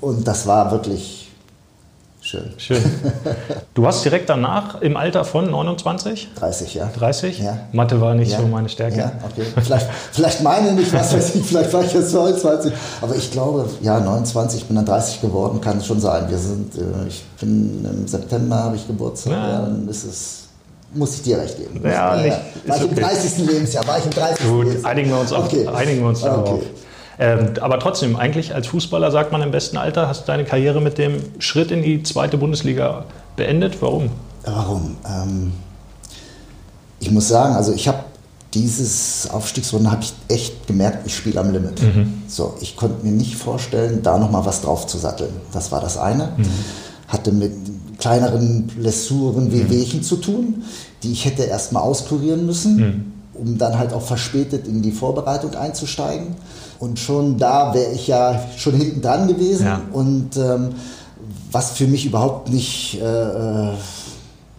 und 0.00 0.26
das 0.26 0.46
war 0.46 0.70
wirklich 0.70 1.30
schön. 2.20 2.52
Schön. 2.56 2.82
Du 3.72 3.86
hast 3.86 4.04
direkt 4.04 4.28
danach 4.28 4.82
im 4.82 4.96
Alter 4.96 5.24
von 5.24 5.50
29, 5.50 6.30
30, 6.34 6.74
ja. 6.74 6.90
30? 6.94 7.38
Ja. 7.38 7.56
Mathe 7.72 8.00
war 8.00 8.14
nicht 8.14 8.32
ja. 8.32 8.40
so 8.40 8.46
meine 8.46 8.68
Stärke. 8.68 8.98
Ja, 8.98 9.12
okay. 9.24 9.46
Vielleicht, 9.62 9.86
vielleicht 10.12 10.42
meine 10.42 10.72
nicht, 10.72 10.92
was 10.92 11.14
weiß 11.14 11.36
ich, 11.36 11.46
vielleicht 11.46 11.72
war 11.72 11.82
ich 11.82 11.92
jetzt 11.94 12.12
29. 12.12 12.72
Aber 13.00 13.14
ich 13.16 13.30
glaube, 13.30 13.70
ja, 13.80 13.98
29, 14.00 14.60
ich 14.62 14.66
bin 14.66 14.76
dann 14.76 14.84
30 14.84 15.22
geworden, 15.22 15.60
kann 15.62 15.78
es 15.78 15.86
schon 15.86 16.00
sein. 16.00 16.28
Wir 16.28 16.36
sind, 16.36 16.74
äh, 16.74 17.08
ich 17.08 17.24
bin 17.40 17.84
im 17.84 18.06
September 18.06 18.56
habe 18.64 18.76
ich 18.76 18.86
Geburtstag, 18.86 19.32
ja. 19.32 19.60
dann 19.62 19.88
ist 19.88 20.04
es, 20.04 20.40
muss 20.92 21.14
ich 21.14 21.22
dir 21.22 21.38
recht 21.38 21.56
geben. 21.56 21.80
Ja, 21.84 22.16
nicht- 22.16 22.36
War 22.66 22.76
ich 22.76 22.82
im 22.82 22.90
okay. 22.92 23.00
30. 23.00 23.46
Lebensjahr, 23.46 23.86
war 23.86 23.98
ich 23.98 24.04
im 24.04 24.10
30. 24.10 24.46
Gut, 24.46 24.64
Lebensjahr. 24.66 24.90
einigen 24.92 25.10
wir 25.10 25.20
uns, 25.20 25.32
auf, 25.32 25.44
Okay. 25.46 25.66
einigen 25.66 26.00
wir 26.00 26.08
uns 26.08 26.20
darauf. 26.20 26.48
Okay. 26.54 26.66
Ähm, 27.18 27.50
aber 27.60 27.78
trotzdem, 27.78 28.16
eigentlich 28.16 28.54
als 28.54 28.66
Fußballer 28.68 29.10
sagt 29.10 29.30
man 29.30 29.42
im 29.42 29.50
besten 29.50 29.76
Alter, 29.76 30.08
hast 30.08 30.26
deine 30.28 30.44
Karriere 30.44 30.80
mit 30.80 30.96
dem 30.98 31.16
Schritt 31.38 31.70
in 31.70 31.82
die 31.82 32.02
zweite 32.02 32.38
Bundesliga 32.38 33.04
beendet. 33.36 33.80
Warum? 33.82 34.08
Warum? 34.44 34.96
Ähm, 35.06 35.52
ich 36.98 37.10
muss 37.10 37.28
sagen, 37.28 37.54
also 37.54 37.72
ich 37.72 37.86
habe 37.88 37.98
dieses 38.54 39.28
Aufstiegsrunde 39.30 39.90
habe 39.92 40.02
ich 40.02 40.12
echt 40.28 40.66
gemerkt, 40.66 41.06
ich 41.06 41.14
spiele 41.14 41.38
am 41.40 41.52
Limit. 41.52 41.80
So, 42.26 42.54
ich 42.60 42.74
konnte 42.74 43.04
mir 43.06 43.12
nicht 43.12 43.36
vorstellen, 43.36 44.02
da 44.02 44.18
noch 44.18 44.30
mal 44.30 44.44
was 44.44 44.62
drauf 44.62 44.86
zu 44.88 44.98
satteln. 44.98 45.30
Das 45.52 45.70
war 45.70 45.80
das 45.80 45.96
eine. 45.98 46.30
Hatte 47.06 47.30
mit 47.32 47.52
kleineren 48.00 48.66
Blessuren, 48.66 49.52
Wehwehchen 49.52 50.02
zu 50.02 50.16
tun, 50.16 50.64
die 51.02 51.12
ich 51.12 51.24
hätte 51.24 51.44
erst 51.44 51.72
mal 51.72 51.80
auskurieren 51.80 52.46
müssen, 52.46 53.12
um 53.34 53.58
dann 53.58 53.78
halt 53.78 53.92
auch 53.92 54.02
verspätet 54.02 54.66
in 54.66 54.82
die 54.82 54.92
Vorbereitung 54.92 55.54
einzusteigen. 55.54 56.34
Und 56.78 56.98
schon 56.98 57.38
da 57.38 57.74
wäre 57.74 57.92
ich 57.92 58.06
ja 58.06 58.40
schon 58.56 58.74
hinten 58.74 59.02
dran 59.02 59.28
gewesen. 59.28 59.66
Ja. 59.66 59.80
Und 59.92 60.36
ähm, 60.36 60.70
was 61.52 61.72
für 61.72 61.86
mich 61.86 62.06
überhaupt 62.06 62.48
nicht 62.48 63.00
äh, 63.00 63.04
äh, 63.04 63.72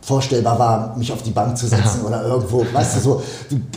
vorstellbar 0.02 0.60
war, 0.60 0.98
mich 0.98 1.12
auf 1.12 1.22
die 1.24 1.32
Bank 1.32 1.58
zu 1.58 1.68
setzen 1.68 2.02
oder 2.06 2.24
irgendwo, 2.24 2.66
weißt 2.74 2.98
du, 2.98 3.00
so 3.00 3.24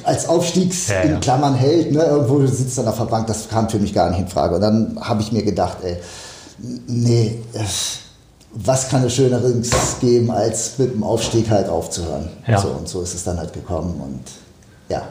als 0.05 0.29
Aufstiegs 0.29 0.89
Ja, 0.89 0.95
ja. 0.97 1.01
in 1.03 1.21
Klammern 1.21 1.55
Held, 1.55 1.93
ne, 1.93 2.03
irgendwo 2.03 2.45
sitzt 2.47 2.77
dann 2.79 2.89
auf 2.89 2.99
der 2.99 3.05
Bank, 3.05 3.27
das 3.27 3.49
kam 3.49 3.69
für 3.69 3.79
mich 3.79 3.93
gar 3.95 4.11
nicht 4.11 4.21
in 4.21 4.29
Frage. 4.29 4.57
Und 4.57 4.61
dann 4.63 4.99
habe 5.01 5.23
ich 5.23 5.33
mir 5.33 5.43
gedacht, 5.43 5.79
ey, 5.83 5.97
nee, 6.87 7.39
äh, 7.53 7.59
was 8.55 8.89
kann 8.89 9.05
es 9.05 9.15
Schöneres 9.15 9.97
geben, 10.01 10.31
als 10.31 10.79
mit 10.79 10.95
dem 10.95 11.03
Aufstieg 11.03 11.51
halt 11.51 11.69
aufzuhören. 11.69 12.29
Ja. 12.47 12.59
So, 12.59 12.69
und 12.69 12.89
so 12.89 13.03
ist 13.03 13.15
es 13.15 13.25
dann 13.25 13.39
halt 13.39 13.53
gekommen 13.53 14.01
und 14.03 14.21
ja. 14.89 15.03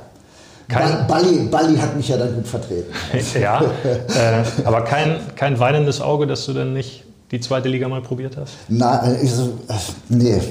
Kein- 0.69 1.07
Ba- 1.07 1.15
Balli, 1.15 1.39
Balli 1.51 1.77
hat 1.77 1.95
mich 1.95 2.07
ja 2.07 2.17
dann 2.17 2.33
gut 2.35 2.47
vertreten. 2.47 2.91
ja, 3.41 3.61
äh, 3.61 4.43
aber 4.63 4.83
kein, 4.83 5.17
kein 5.35 5.59
weinendes 5.59 5.99
Auge, 6.01 6.25
dass 6.25 6.45
du 6.45 6.53
dann 6.53 6.73
nicht 6.73 7.03
die 7.31 7.39
zweite 7.41 7.67
Liga 7.67 7.87
mal 7.89 8.01
probiert 8.01 8.37
hast? 8.37 8.53
Na, 8.69 9.05
äh, 9.07 9.21
ich 9.23 9.31
so, 9.33 9.43
äh, 9.67 9.73
nee, 10.09 10.41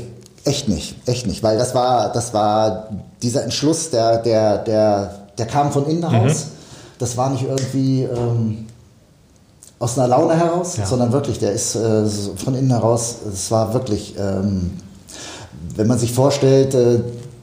echt 0.45 0.69
nicht, 0.69 0.97
echt 1.09 1.27
nicht, 1.27 1.43
weil 1.43 1.57
das 1.57 1.75
war, 1.75 2.13
das 2.13 2.35
war 2.35 2.89
dieser 3.23 3.43
Entschluss, 3.45 3.89
der, 3.91 4.19
der, 4.19 4.59
der, 4.59 5.15
der 5.39 5.47
kam 5.47 5.73
von 5.73 5.87
innen 5.89 6.09
heraus. 6.09 6.49
Das 6.99 7.17
war 7.17 7.31
nicht 7.31 7.45
irgendwie 7.45 8.03
ähm, 8.03 8.67
aus 9.83 9.99
einer 9.99 10.09
Laune 10.09 10.35
heraus, 10.37 10.77
Ja. 10.77 10.87
sondern 10.87 11.13
wirklich, 11.13 11.39
der 11.41 11.53
ist 11.53 11.75
äh, 11.75 12.05
von 12.37 12.55
innen 12.55 12.71
heraus. 12.71 13.17
Es 13.33 13.51
war 13.51 13.75
wirklich, 13.75 14.15
ähm, 14.19 14.71
wenn 15.77 15.87
man 15.89 15.99
sich 15.99 16.13
vorstellt, 16.13 16.75
äh, 16.75 17.01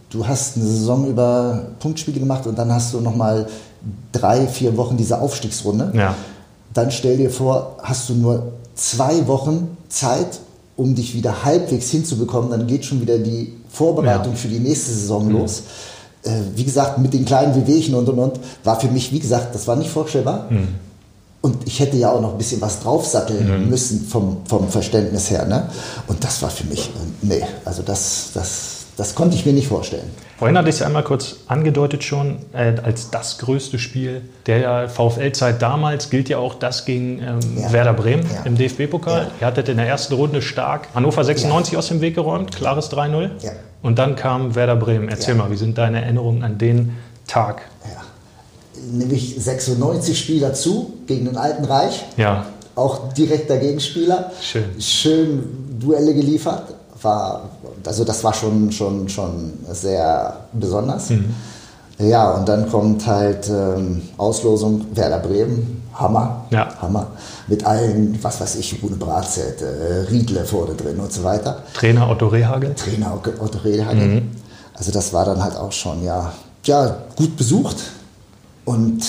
du 0.10 0.25
hast 0.27 0.55
eine 0.55 0.65
Saison 0.65 1.08
über 1.08 1.63
Punktspiele 1.79 2.19
gemacht 2.19 2.48
und 2.48 2.58
dann 2.58 2.74
hast 2.74 2.93
du 2.93 3.01
noch 3.01 3.15
mal 3.15 3.48
drei, 4.12 4.48
vier 4.48 4.75
Wochen 4.77 4.96
diese 4.98 5.19
Aufstiegsrunde 5.19 5.91
Ja. 5.93 6.15
dann 6.74 6.91
stell 6.91 7.17
dir 7.17 7.29
vor, 7.29 7.75
hast 7.84 8.08
du 8.10 8.13
nur 8.13 8.53
zwei 8.75 9.27
Wochen 9.27 9.75
Zeit, 9.89 10.39
um 10.77 10.96
dich 10.96 11.13
wieder 11.13 11.43
halbwegs 11.43 11.89
hinzubekommen. 11.89 12.50
Dann 12.51 12.65
geht 12.67 12.86
schon 12.86 13.01
wieder 13.01 13.17
die 13.17 13.53
Vorbereitung 13.69 14.27
Ja. 14.27 14.31
Mhm. 14.31 14.36
für 14.38 14.48
die 14.48 14.60
nächste 14.60 14.91
Saison 14.91 15.29
los. 15.29 15.63
Äh, 16.24 16.31
wie 16.55 16.63
gesagt, 16.63 16.98
mit 17.00 17.13
den 17.13 17.25
kleinen 17.25 17.53
Wehwehchen 17.55 17.96
und 17.96 18.08
und 18.08 18.17
und, 18.19 18.39
war 18.63 18.79
für 18.79 18.88
mich, 18.88 19.12
wie 19.12 19.19
gesagt, 19.19 19.53
das 19.53 19.67
war 19.67 19.75
nicht 19.75 19.89
vorstellbar. 19.89 20.46
Mhm. 20.50 20.67
Und 21.41 21.65
ich 21.65 21.79
hätte 21.79 21.96
ja 21.96 22.12
auch 22.12 22.19
noch 22.22 22.34
ein 22.34 22.38
bisschen 22.38 22.60
was 22.62 22.81
draufsatteln 22.81 23.69
müssen 23.69 24.05
vom, 24.05 24.38
vom 24.46 24.67
Verständnis 24.69 25.29
her. 25.31 25.46
Ne? 25.46 25.69
Und 26.08 26.24
das 26.24 26.41
war 26.41 26.50
für 26.50 26.65
mich, 26.65 26.89
äh, 26.89 26.91
nee, 27.22 27.43
also 27.63 27.81
das, 27.81 28.31
das, 28.34 28.75
das 28.98 29.15
konnte 29.15 29.36
ich 29.38 29.46
mir 29.46 29.53
nicht 29.53 29.67
vorstellen. 29.69 30.10
Vorhin 30.38 30.58
hatte 30.58 30.67
ich 30.69 30.75
es 30.75 30.81
einmal 30.81 31.03
kurz 31.03 31.38
angedeutet 31.48 32.03
schon, 32.03 32.39
äh, 32.53 32.74
als 32.84 33.10
das 33.12 33.38
größte 33.38 33.79
Spiel 33.79 34.22
der 34.48 34.89
VfL-Zeit 34.89 35.62
damals 35.62 36.10
gilt 36.10 36.27
ja 36.27 36.38
auch 36.39 36.55
das 36.55 36.84
gegen 36.84 37.19
ähm, 37.22 37.39
Ja. 37.58 37.72
Werder 37.72 37.93
Bremen 37.93 38.25
Ja. 38.34 38.43
im 38.43 38.58
DFB-Pokal. 38.58 39.24
Ja. 39.24 39.27
Ihr 39.39 39.48
hattet 39.48 39.69
in 39.69 39.77
der 39.77 39.88
ersten 39.88 40.13
Runde 40.15 40.41
stark 40.41 40.88
Hannover 40.93 41.24
96 41.24 41.77
aus 41.77 41.88
dem 41.88 42.01
Weg 42.01 42.15
geräumt, 42.15 42.53
klares 42.53 42.89
3-0. 42.91 43.29
Ja. 43.41 43.51
Und 43.81 43.98
dann 43.98 44.17
kam 44.17 44.55
Werder 44.55 44.75
Bremen. 44.75 45.08
Erzähl 45.08 45.36
Ja. 45.38 45.43
mal, 45.43 45.51
wie 45.51 45.58
sind 45.58 45.77
deine 45.77 46.01
Erinnerungen 46.01 46.43
an 46.43 46.58
den 46.58 46.98
Tag? 47.27 47.62
Ja. 47.86 48.01
Nämlich 48.91 49.36
96 49.39 50.17
Spieler 50.17 50.53
zu 50.53 50.93
gegen 51.05 51.25
den 51.25 51.38
Alten 51.38 51.65
Reich. 51.65 52.05
Ja, 52.17 52.45
auch 52.79 53.13
direkter 53.13 53.57
Gegenspieler. 53.57 54.31
Schön. 54.41 54.63
Schön 54.79 55.77
Duelle 55.79 56.13
geliefert. 56.13 56.63
War, 57.01 57.50
also 57.86 58.03
das 58.03 58.24
war 58.24 58.33
schon, 58.33 58.71
schon, 58.71 59.07
schon 59.07 59.53
sehr 59.71 60.48
besonders. 60.53 61.09
Mhm. 61.09 61.36
Ja, 62.00 62.31
und 62.31 62.48
dann 62.48 62.69
kommt 62.69 63.05
halt 63.05 63.50
ähm, 63.50 64.01
Auslosung 64.17 64.86
Werder 64.93 65.19
Bremen. 65.19 65.75
Hammer. 65.93 66.45
Ja. 66.50 66.69
Hammer. 66.81 67.07
Mit 67.48 67.65
allen, 67.65 68.17
was 68.21 68.39
weiß 68.39 68.55
ich, 68.55 68.79
Bune 68.79 68.95
Bratzett, 68.95 69.62
äh, 69.62 70.09
Riedle 70.09 70.45
vorne 70.45 70.75
drin 70.75 70.98
und 70.98 71.12
so 71.12 71.24
weiter. 71.24 71.63
Trainer 71.74 72.09
Otto 72.09 72.27
Rehagel. 72.27 72.74
Trainer 72.75 73.13
Otto 73.13 73.31
Otto 73.43 73.57
Rehagel. 73.57 74.07
Mhm. 74.07 74.31
Also 74.74 74.91
das 74.93 75.12
war 75.12 75.25
dann 75.25 75.43
halt 75.43 75.57
auch 75.57 75.74
schon, 75.74 76.03
ja, 76.03 76.31
ja, 76.63 76.95
gut 77.17 77.36
besucht 77.36 77.77
und 78.69 79.03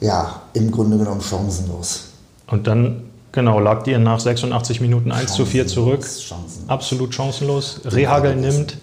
ja, 0.00 0.42
im 0.52 0.72
Grunde 0.72 0.98
genommen 0.98 1.20
chancenlos. 1.20 2.06
Und 2.48 2.66
dann, 2.66 3.04
genau, 3.30 3.60
lag 3.60 3.86
ihr 3.86 4.00
nach 4.00 4.18
86 4.18 4.80
Minuten 4.80 5.12
1 5.12 5.32
zu 5.32 5.46
4 5.46 5.68
zurück. 5.68 6.02
Chancenlos. 6.02 6.68
Absolut 6.68 7.14
chancenlos. 7.14 7.82
Rehagel 7.84 8.34
nimmt 8.34 8.78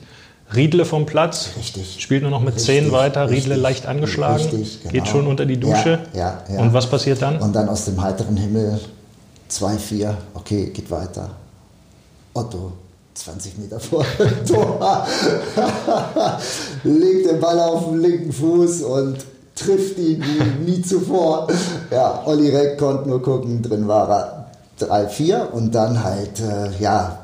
Riedle 0.55 0.85
vom 0.85 1.05
Platz. 1.05 1.49
Richtig. 1.57 1.97
Spielt 1.99 2.21
nur 2.21 2.31
noch 2.31 2.39
mit 2.39 2.55
Richtig, 2.55 2.83
10 2.83 2.91
weiter. 2.93 3.25
Riedle 3.25 3.35
richtig, 3.35 3.57
leicht 3.57 3.85
angeschlagen. 3.85 4.45
richtig, 4.45 4.79
genau. 4.79 4.93
Geht 4.93 5.07
schon 5.09 5.27
unter 5.27 5.45
die 5.45 5.57
Dusche. 5.57 5.99
Ja, 6.13 6.41
ja, 6.47 6.55
ja. 6.55 6.61
Und 6.61 6.71
was 6.73 6.89
passiert 6.89 7.21
dann? 7.21 7.39
Und 7.41 7.53
dann 7.53 7.67
aus 7.67 7.83
dem 7.83 8.01
heiteren 8.01 8.37
Himmel 8.37 8.79
2-4, 9.51 10.13
okay, 10.35 10.67
geht 10.67 10.89
weiter. 10.89 11.31
Otto, 12.33 12.71
20 13.13 13.57
Meter 13.57 13.77
vor 13.81 14.05
Tor, 14.47 15.05
legt 16.85 17.29
den 17.29 17.41
Ball 17.41 17.59
auf 17.59 17.89
den 17.89 17.99
linken 17.99 18.31
Fuß 18.31 18.83
und 18.83 19.17
trifft 19.57 19.97
ihn 19.97 20.23
wie 20.23 20.71
nie 20.71 20.81
zuvor. 20.81 21.47
Ja, 21.91 22.21
Olli 22.25 22.49
Reck 22.55 22.77
konnte 22.77 23.09
nur 23.09 23.21
gucken, 23.21 23.61
drin 23.61 23.87
war 23.87 24.09
er 24.09 24.45
3-4 24.79 25.51
und 25.51 25.73
dann 25.73 26.03
halt, 26.03 26.39
äh, 26.39 26.69
ja, 26.79 27.19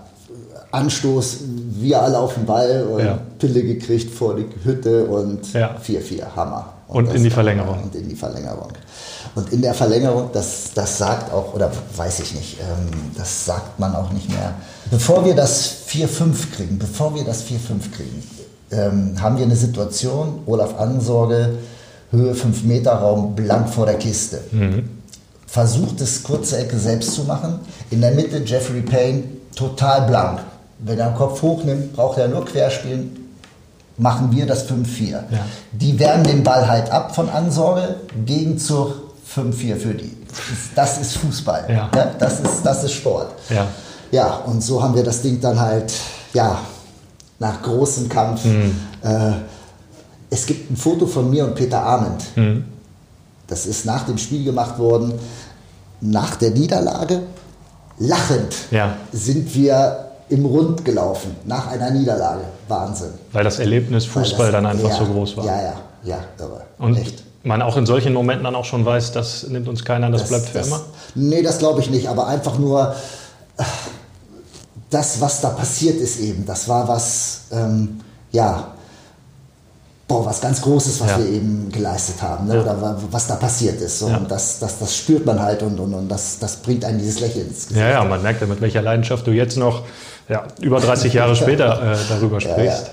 Anstoß, 0.72 1.38
wir 1.80 2.02
alle 2.02 2.18
auf 2.18 2.34
den 2.34 2.46
Ball 2.46 2.84
und 2.92 3.06
Ja. 3.06 3.20
Pille 3.38 3.62
gekriegt 3.62 4.12
vor 4.14 4.36
die 4.36 4.48
Hütte 4.64 5.06
und 5.06 5.54
Ja. 5.54 5.76
4-4, 5.80 6.36
Hammer. 6.36 6.74
Und 6.88 7.08
das 7.08 7.16
in 7.16 7.24
die 7.24 7.30
Verlängerung. 7.30 7.84
Und 7.84 7.96
in 7.96 8.10
die 8.10 8.16
Verlängerung. 8.16 8.70
Und 9.36 9.52
in 9.54 9.62
der 9.62 9.74
Verlängerung, 9.74 10.30
das, 10.34 10.72
das 10.74 10.98
sagt 10.98 11.32
auch, 11.32 11.54
oder 11.54 11.72
weiß 11.96 12.20
ich 12.20 12.34
nicht, 12.36 12.58
ähm, 12.60 13.12
das 13.18 13.46
sagt 13.46 13.80
man 13.80 13.96
auch 13.96 14.12
nicht 14.12 14.30
mehr. 14.30 14.54
Bevor 14.92 15.26
wir 15.26 15.36
das 15.36 15.74
4-5 15.88 16.52
kriegen, 16.56 16.78
bevor 16.80 17.16
wir 17.16 17.24
das 17.24 17.44
4-5 17.44 17.92
kriegen, 17.96 18.24
ähm, 18.72 19.16
haben 19.22 19.38
wir 19.38 19.46
eine 19.46 19.56
Situation, 19.56 20.40
Olaf 20.46 20.80
Ansorge, 20.80 21.50
Höhe 22.14 22.36
5 22.36 22.64
Meter 22.64 22.94
Raum, 22.94 23.36
blank 23.36 23.70
vor 23.70 23.86
der 23.86 23.96
Kiste. 23.96 24.40
Versucht 25.48 26.00
es 26.00 26.24
kurze 26.24 26.58
Ecke 26.60 26.78
selbst 26.78 27.14
zu 27.14 27.24
machen. 27.24 27.60
In 27.90 28.02
der 28.02 28.12
Mitte 28.12 28.38
Jeffrey 28.46 28.82
Payne, 28.82 29.24
total 29.56 30.04
blank. 30.04 30.40
Wenn 30.80 31.00
er 31.00 31.10
den 31.10 31.16
Kopf 31.16 31.42
hochnimmt, 31.42 31.94
braucht 31.94 32.18
er 32.20 32.28
nur 32.28 32.46
querspielen, 32.46 33.24
machen 33.98 34.32
wir 34.32 34.46
das 34.46 34.70
5-4. 34.70 35.12
Ja. 35.12 35.24
Die 35.72 35.98
wehren 36.00 36.24
den 36.24 36.44
Ball 36.44 36.68
halt 36.68 36.92
ab 36.92 37.16
von 37.16 37.30
Ansorge, 37.30 37.96
Gegenzug 38.26 38.96
5-4 39.36 39.76
für 39.76 39.94
die. 39.94 40.16
Das 40.76 41.00
ist 41.00 41.18
Fußball. 41.18 41.66
Ja. 41.70 41.90
Das, 42.20 42.40
ist, 42.40 42.64
das 42.64 42.84
ist 42.84 42.94
Sport. 42.94 43.34
Ja. 43.50 43.68
Ja, 44.12 44.36
und 44.46 44.64
so 44.64 44.82
haben 44.82 44.96
wir 44.96 45.04
das 45.04 45.22
Ding 45.24 45.42
dann 45.42 45.60
halt, 45.60 45.92
ja, 46.34 46.60
nach 47.40 47.62
großem 47.64 48.10
Kampf. 48.10 48.46
Mhm. 48.46 48.76
Äh, 49.02 49.32
es 50.34 50.46
gibt 50.48 50.72
ein 50.72 50.76
Foto 50.76 51.06
von 51.06 51.30
mir 51.30 51.46
und 51.46 51.54
Peter 51.56 51.82
Arment. 51.82 52.24
Mhm. 52.36 52.66
Das 53.48 53.66
ist 53.68 53.86
nach 53.86 54.04
dem 54.06 54.18
Spiel 54.18 54.44
gemacht 54.44 54.80
worden, 54.80 55.14
nach 56.02 56.36
der 56.38 56.52
Niederlage. 56.52 57.22
Lachend 58.00 58.56
Ja. 58.72 58.96
sind 59.12 59.54
wir 59.54 60.08
im 60.30 60.46
Rund 60.46 60.84
gelaufen, 60.84 61.36
nach 61.46 61.68
einer 61.68 61.92
Niederlage. 61.92 62.42
Wahnsinn. 62.68 63.10
Weil 63.32 63.44
das 63.44 63.60
Erlebnis 63.60 64.06
Fußball 64.06 64.48
das- 64.52 64.54
dann 64.54 64.66
einfach 64.66 64.90
ja, 64.90 64.98
so 64.98 65.06
groß 65.06 65.38
war. 65.38 65.46
Ja, 65.46 65.62
ja, 65.62 65.74
ja, 66.04 66.18
aber 66.40 66.62
Und 66.80 66.98
echt. 66.98 67.24
man 67.44 67.62
auch 67.62 67.78
in 67.78 67.86
solchen 67.86 68.14
Momenten 68.14 68.46
dann 68.46 68.56
auch 68.56 68.66
schon 68.66 68.84
weiß, 68.86 69.12
das 69.12 69.48
nimmt 69.50 69.68
uns 69.68 69.84
keiner, 69.86 70.10
das, 70.10 70.28
bleibt 70.30 70.48
für 70.50 70.58
das, 70.58 70.68
immer. 70.68 70.82
Nee, 71.14 71.44
das 71.44 71.60
glaube 71.60 71.82
ich 71.82 71.90
nicht, 71.92 72.08
aber 72.08 72.26
einfach 72.28 72.58
nur 72.58 72.96
äh, 73.58 73.64
das, 74.90 75.22
was 75.22 75.42
da 75.42 75.50
passiert 75.50 75.98
ist 76.00 76.20
eben, 76.20 76.46
das 76.46 76.68
war 76.68 76.88
was, 76.88 77.42
ähm, 77.52 78.00
ja, 78.32 78.70
boah, 80.08 80.26
was 80.26 80.42
ganz 80.42 80.62
Großes, 80.62 81.00
was 81.02 81.12
Ja. 81.12 81.18
wir 81.20 81.28
eben 81.28 81.70
geleistet 81.72 82.22
haben, 82.22 82.48
ne? 82.48 82.56
Ja. 82.56 82.62
oder 82.62 82.82
wa- 82.82 82.98
was 83.12 83.28
da 83.28 83.36
passiert 83.36 83.80
ist. 83.82 84.00
So. 84.00 84.10
Ja. 84.10 84.18
Und 84.18 84.30
das, 84.30 84.60
das, 84.60 84.80
das 84.80 84.96
spürt 84.96 85.26
man 85.26 85.42
halt 85.42 85.64
und, 85.64 85.80
und, 85.80 85.94
und 85.94 86.10
das, 86.10 86.38
das 86.40 86.58
bringt 86.58 86.84
einen 86.86 87.00
dieses 87.00 87.20
Lächeln 87.20 87.48
ins 87.48 87.68
Gesicht. 87.68 87.80
Ja, 87.80 87.90
ja, 87.90 88.04
man 88.04 88.22
merkt 88.22 88.42
ja, 88.42 88.48
mit 88.48 88.62
welcher 88.62 88.82
Leidenschaft 88.82 89.26
du 89.28 89.32
jetzt 89.32 89.58
noch 89.58 89.84
ja, 90.30 90.44
über 90.62 90.80
30 90.80 91.14
Jahre 91.14 91.36
später 91.38 91.94
äh, 91.94 91.98
darüber 92.10 92.40
sprichst. 92.42 92.92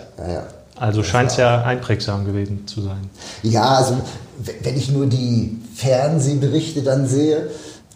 Also 0.77 1.03
scheint 1.03 1.31
es 1.33 1.37
ja 1.37 1.63
einprägsam 1.63 2.25
gewesen 2.25 2.67
zu 2.67 2.81
sein. 2.83 3.11
Ja, 3.43 3.75
also 3.77 3.97
wenn 4.63 4.77
ich 4.79 4.91
nur 4.91 5.07
die 5.07 5.59
Fernsehberichte 5.77 6.83
dann 6.83 7.07
sehe, 7.07 7.49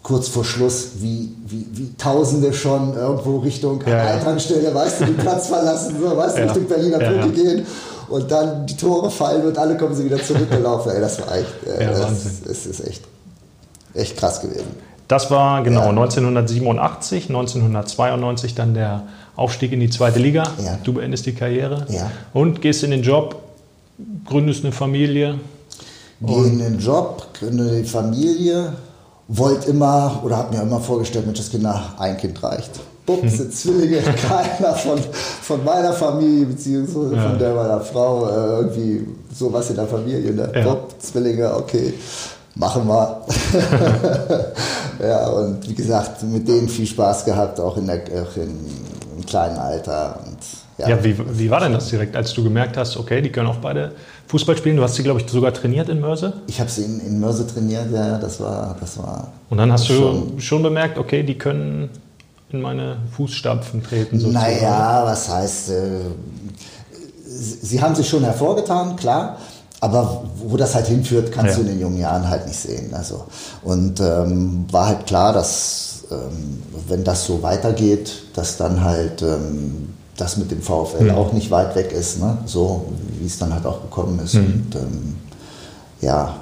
kurz 0.03 0.27
vor 0.27 0.45
Schluss, 0.45 0.89
wie, 0.99 1.31
wie, 1.47 1.65
wie 1.71 1.95
Tausende 1.97 2.53
schon 2.53 2.95
irgendwo 2.95 3.37
Richtung 3.39 3.81
Ja. 3.87 4.03
Eintrankstelle, 4.05 4.71
weißt 4.75 5.01
du, 5.01 5.05
den 5.05 5.17
Platz 5.17 5.47
verlassen, 5.47 5.95
so, 5.99 6.15
weißt 6.15 6.37
du. 6.37 6.43
Richtung 6.43 6.65
Berliner 6.65 6.99
Brücke 6.99 7.29
gehen 7.31 7.65
und 8.09 8.31
dann 8.31 8.65
die 8.65 8.75
Tore 8.77 9.09
fallen 9.11 9.45
und 9.45 9.57
alle 9.57 9.77
kommen 9.77 9.95
sie 9.95 10.05
wieder 10.05 10.21
zurückgelaufen. 10.21 10.91
Ey, 10.91 11.01
das 11.01 11.19
war 11.19 11.35
echt, 11.35 11.63
äh, 11.65 11.83
Ja, 11.83 11.91
das, 11.91 12.41
das 12.45 12.65
ist 12.65 12.87
echt, 12.87 13.03
echt 13.93 14.17
krass 14.17 14.41
gewesen. 14.41 14.67
Das 15.07 15.29
war 15.29 15.63
genau 15.63 15.81
Ja. 15.83 15.89
1987, 15.89 17.29
1992 17.29 18.55
dann 18.55 18.73
der 18.73 19.03
Aufstieg 19.35 19.71
in 19.71 19.79
die 19.79 19.89
zweite 19.89 20.19
Liga. 20.19 20.43
Ja. 20.63 20.77
Du 20.83 20.93
beendest 20.93 21.25
die 21.25 21.33
Karriere 21.33 21.85
und 22.33 22.61
gehst 22.61 22.83
in 22.83 22.91
den 22.91 23.03
Job, 23.03 23.35
gründest 24.25 24.63
eine 24.63 24.71
Familie. 24.73 25.39
Gehe 26.21 26.45
in 26.45 26.59
den 26.59 26.79
Job, 26.79 27.27
gründe 27.37 27.81
die 27.81 27.87
Familie, 27.87 28.73
wollte 29.27 29.69
immer 29.69 30.21
oder 30.23 30.37
habe 30.37 30.55
mir 30.55 30.63
immer 30.63 30.79
vorgestellt, 30.79 31.25
Mensch, 31.25 31.39
das 31.39 31.51
Kinder, 31.51 31.93
ein 31.99 32.17
Kind 32.17 32.41
reicht. 32.41 32.71
Bumm, 33.05 33.27
sind 33.29 33.53
Zwillinge, 33.53 34.01
keiner 34.27 34.73
von, 34.73 34.97
von 35.41 35.63
meiner 35.63 35.93
Familie 35.93 36.45
beziehungsweise 36.47 37.15
Ja. 37.15 37.29
von 37.29 37.37
der 37.39 37.53
meiner 37.53 37.81
Frau 37.81 38.27
äh, 38.27 38.31
irgendwie 38.61 39.07
sowas 39.33 39.69
in 39.69 39.75
der 39.75 39.87
Familie. 39.87 40.33
Ne? 40.33 40.51
Ja. 40.55 40.63
Bumm, 40.63 40.77
Zwillinge, 40.99 41.53
okay, 41.55 41.93
machen 42.55 42.87
wir. 42.87 43.21
ja, 45.07 45.27
und 45.27 45.67
wie 45.69 45.73
gesagt, 45.75 46.23
mit 46.23 46.47
denen 46.47 46.67
viel 46.69 46.87
Spaß 46.87 47.25
gehabt, 47.25 47.59
auch, 47.59 47.77
in 47.77 47.87
der, 47.87 47.97
auch 47.97 48.35
in, 48.37 48.57
im 49.17 49.25
kleinen 49.25 49.57
Alter. 49.57 50.19
Und, 50.25 50.37
Ja, 50.87 51.03
wie, 51.03 51.15
wie 51.39 51.49
war 51.49 51.59
denn 51.59 51.73
das 51.73 51.89
direkt, 51.89 52.15
als 52.15 52.33
du 52.33 52.43
gemerkt 52.43 52.75
hast, 52.77 52.97
okay, 52.97 53.21
die 53.21 53.31
können 53.31 53.47
auch 53.47 53.57
beide 53.57 53.91
Fußball 54.27 54.57
spielen? 54.57 54.77
Du 54.77 54.83
hast 54.83 54.95
sie, 54.95 55.03
glaube 55.03 55.21
ich, 55.21 55.29
sogar 55.29 55.53
trainiert 55.53 55.89
in 55.89 55.99
Mörse. 55.99 56.33
Ich 56.47 56.59
habe 56.59 56.69
sie 56.69 56.83
in, 56.85 56.99
in 57.01 57.19
Mörse 57.19 57.45
trainiert, 57.45 57.91
ja, 57.93 58.17
das 58.17 58.39
war, 58.39 58.75
das 58.79 58.97
war 58.97 59.31
Und 59.49 59.57
dann 59.57 59.71
hast 59.71 59.87
du 59.89 59.93
Schon. 59.93 60.39
schon, 60.39 60.63
bemerkt, 60.63 60.97
okay, 60.97 61.23
die 61.23 61.37
können 61.37 61.89
in 62.55 62.61
meine 62.61 62.97
Fußstapfen 63.15 63.83
treten. 63.83 64.19
sozusagen. 64.19 64.45
Naja, 64.45 65.03
was 65.05 65.29
heißt, 65.29 65.69
äh, 65.69 65.99
sie 67.27 67.81
haben 67.81 67.95
sich 67.95 68.07
schon 68.07 68.23
hervorgetan, 68.23 68.95
klar, 68.95 69.37
aber 69.81 70.23
wo 70.37 70.57
das 70.57 70.73
halt 70.75 70.87
hinführt, 70.87 71.31
kannst 71.31 71.51
Ja. 71.51 71.55
du 71.57 71.61
in 71.61 71.67
den 71.67 71.79
jungen 71.81 71.97
Jahren 71.99 72.27
halt 72.29 72.47
nicht 72.47 72.59
sehen. 72.59 72.93
Also, 72.93 73.25
und 73.63 73.99
ähm, 73.99 74.65
war 74.71 74.87
halt 74.87 75.05
klar, 75.05 75.33
dass 75.33 76.03
ähm, 76.11 76.61
wenn 76.87 77.03
das 77.03 77.25
so 77.25 77.41
weitergeht, 77.43 78.11
dass 78.33 78.57
dann 78.57 78.83
halt 78.83 79.21
ähm, 79.21 79.89
das 80.17 80.37
mit 80.37 80.49
dem 80.51 80.61
VfL 80.61 81.05
Mhm. 81.05 81.11
auch 81.11 81.33
nicht 81.33 81.51
weit 81.51 81.75
weg 81.75 81.91
ist, 81.91 82.19
ne? 82.19 82.37
so 82.45 82.85
wie 83.19 83.25
es 83.25 83.37
dann 83.37 83.53
halt 83.53 83.65
auch 83.65 83.81
gekommen 83.81 84.19
ist. 84.23 84.35
Mhm. 84.35 84.45
Und 84.45 84.75
ähm, 84.75 85.15
ja, 86.01 86.35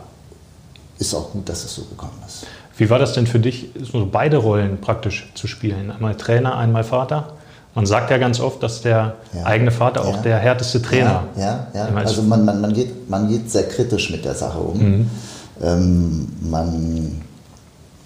ist 1.00 1.16
auch 1.16 1.32
gut, 1.32 1.48
dass 1.50 1.64
es 1.66 1.74
so 1.76 1.84
gekommen 1.86 2.22
ist. 2.28 2.46
Wie 2.84 2.90
war 2.90 3.00
das 3.00 3.14
denn 3.14 3.28
für 3.28 3.40
dich, 3.40 3.70
so 3.82 4.06
beide 4.12 4.36
Rollen 4.36 4.82
praktisch 4.82 5.32
zu 5.36 5.48
spielen? 5.48 5.90
Einmal 5.90 6.16
Trainer, 6.16 6.58
einmal 6.58 6.84
Vater? 6.84 7.28
Man 7.76 7.86
sagt 7.86 8.12
ja 8.12 8.18
ganz 8.18 8.42
oft, 8.42 8.62
dass 8.62 8.82
der 8.82 9.14
Ja. 9.34 9.46
eigene 9.46 9.72
Vater 9.72 10.02
auch 10.02 10.18
Ja. 10.18 10.22
der 10.22 10.38
härteste 10.40 10.82
Trainer 10.82 11.24
Ja, 11.38 11.68
ja, 11.74 11.88
ja. 11.88 12.00
ist. 12.02 12.08
Also 12.08 12.24
man, 12.24 12.44
man, 12.44 12.60
man, 12.60 12.74
geht, 12.74 13.10
man 13.10 13.30
geht 13.30 13.50
sehr 13.50 13.70
kritisch 13.70 14.10
mit 14.10 14.26
der 14.26 14.36
Sache 14.36 14.60
um. 14.60 14.78
Mhm. 14.78 15.10
Ähm, 15.64 16.28
man 16.42 17.22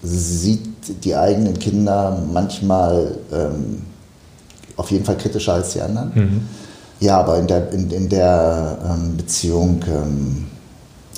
sieht 0.04 1.04
die 1.04 1.16
eigenen 1.16 1.58
Kinder 1.58 2.16
manchmal 2.32 3.16
ähm, 3.32 3.82
auf 4.76 4.92
jeden 4.92 5.04
Fall 5.04 5.16
kritischer 5.16 5.54
als 5.54 5.72
die 5.72 5.80
anderen. 5.82 6.12
Mhm. 6.14 6.40
Ja, 7.00 7.18
aber 7.18 7.36
in 7.38 7.48
der, 7.48 7.72
in, 7.72 7.90
in 7.90 8.08
der 8.08 8.78
ähm, 8.88 9.16
Beziehung 9.16 9.80
ähm, 9.88 10.46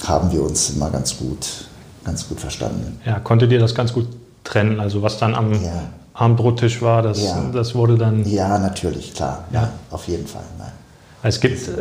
haben 0.07 0.33
wir 0.33 0.43
uns 0.43 0.71
immer 0.71 0.89
ganz 0.89 1.15
gut, 1.19 1.67
ganz 2.05 2.29
gut 2.29 2.41
verstanden. 2.41 3.01
Ja, 3.05 3.19
konntet 3.19 3.53
ihr 3.53 3.59
das 3.59 3.75
ganz 3.75 3.93
gut 3.93 4.07
trennen? 4.45 4.81
Also 4.81 5.03
was 5.03 5.19
dann 5.19 5.35
am 5.35 5.53
Ja. 5.53 5.59
Abendbrottisch 6.15 6.83
war, 6.83 7.03
das, 7.03 7.23
Ja. 7.23 7.51
das 7.53 7.75
wurde 7.75 7.97
dann... 7.97 8.25
Ja, 8.29 8.59
natürlich, 8.59 9.15
klar. 9.15 9.45
Ja. 9.53 9.61
Nein, 9.63 9.71
auf 9.91 10.07
jeden 10.09 10.27
Fall. 10.27 10.43
Nein. 10.59 10.69
Es 11.23 11.39
gibt 11.41 11.69
äh, 11.69 11.73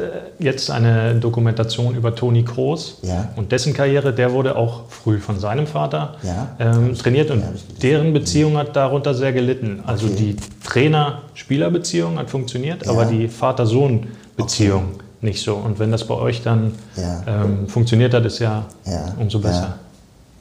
jetzt 0.44 0.70
eine 0.70 1.16
Dokumentation 1.16 1.96
über 1.96 2.14
Toni 2.14 2.44
Kroos 2.44 3.00
Ja. 3.02 3.30
und 3.38 3.52
dessen 3.54 3.74
Karriere. 3.74 4.14
Der 4.14 4.32
wurde 4.34 4.56
auch 4.58 4.84
früh 4.90 5.20
von 5.20 5.40
seinem 5.40 5.66
Vater 5.68 6.16
Ja. 6.24 6.48
ähm, 6.60 6.94
trainiert 6.96 7.32
und 7.32 7.40
Ja, 7.40 7.48
deren 7.82 8.14
Beziehung 8.14 8.58
hat 8.58 8.76
darunter 8.76 9.14
sehr 9.14 9.32
gelitten. 9.34 9.82
Also 9.86 10.06
Okay. 10.08 10.16
die 10.16 10.36
Trainer-Spieler-Beziehung 10.68 12.18
hat 12.20 12.30
funktioniert, 12.30 12.86
Ja. 12.86 12.92
aber 12.92 13.06
die 13.06 13.28
Vater-Sohn-Beziehung 13.28 14.84
nicht 15.22 15.42
so. 15.44 15.56
Und 15.56 15.80
wenn 15.80 15.92
das 15.92 16.06
bei 16.06 16.16
euch 16.16 16.44
dann 16.44 16.74
Ja. 16.96 17.24
ähm, 17.28 17.68
funktioniert 17.68 18.14
hat, 18.14 18.26
ist 18.26 18.40
ja, 18.40 18.66
Ja, 18.86 19.14
umso 19.20 19.40
besser. 19.40 19.76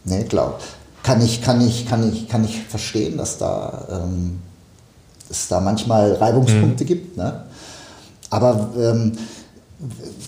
Nee, 0.05 0.25
glaub. 0.25 0.61
Kann 1.03 1.23
ich, 1.23 1.43
kann 1.43 1.61
ich, 1.67 1.87
kann 1.89 2.11
ich, 2.13 2.29
kann 2.29 2.45
ich 2.45 2.63
verstehen, 2.65 3.17
dass 3.17 3.39
da 3.39 3.87
ähm, 3.91 4.41
es 5.31 5.49
da 5.49 5.61
manchmal 5.61 6.15
Reibungspunkte 6.15 6.85
Mhm. 6.85 6.89
gibt. 6.89 7.17
Ne? 7.17 7.45
Aber 8.31 8.69
ähm, 8.79 9.13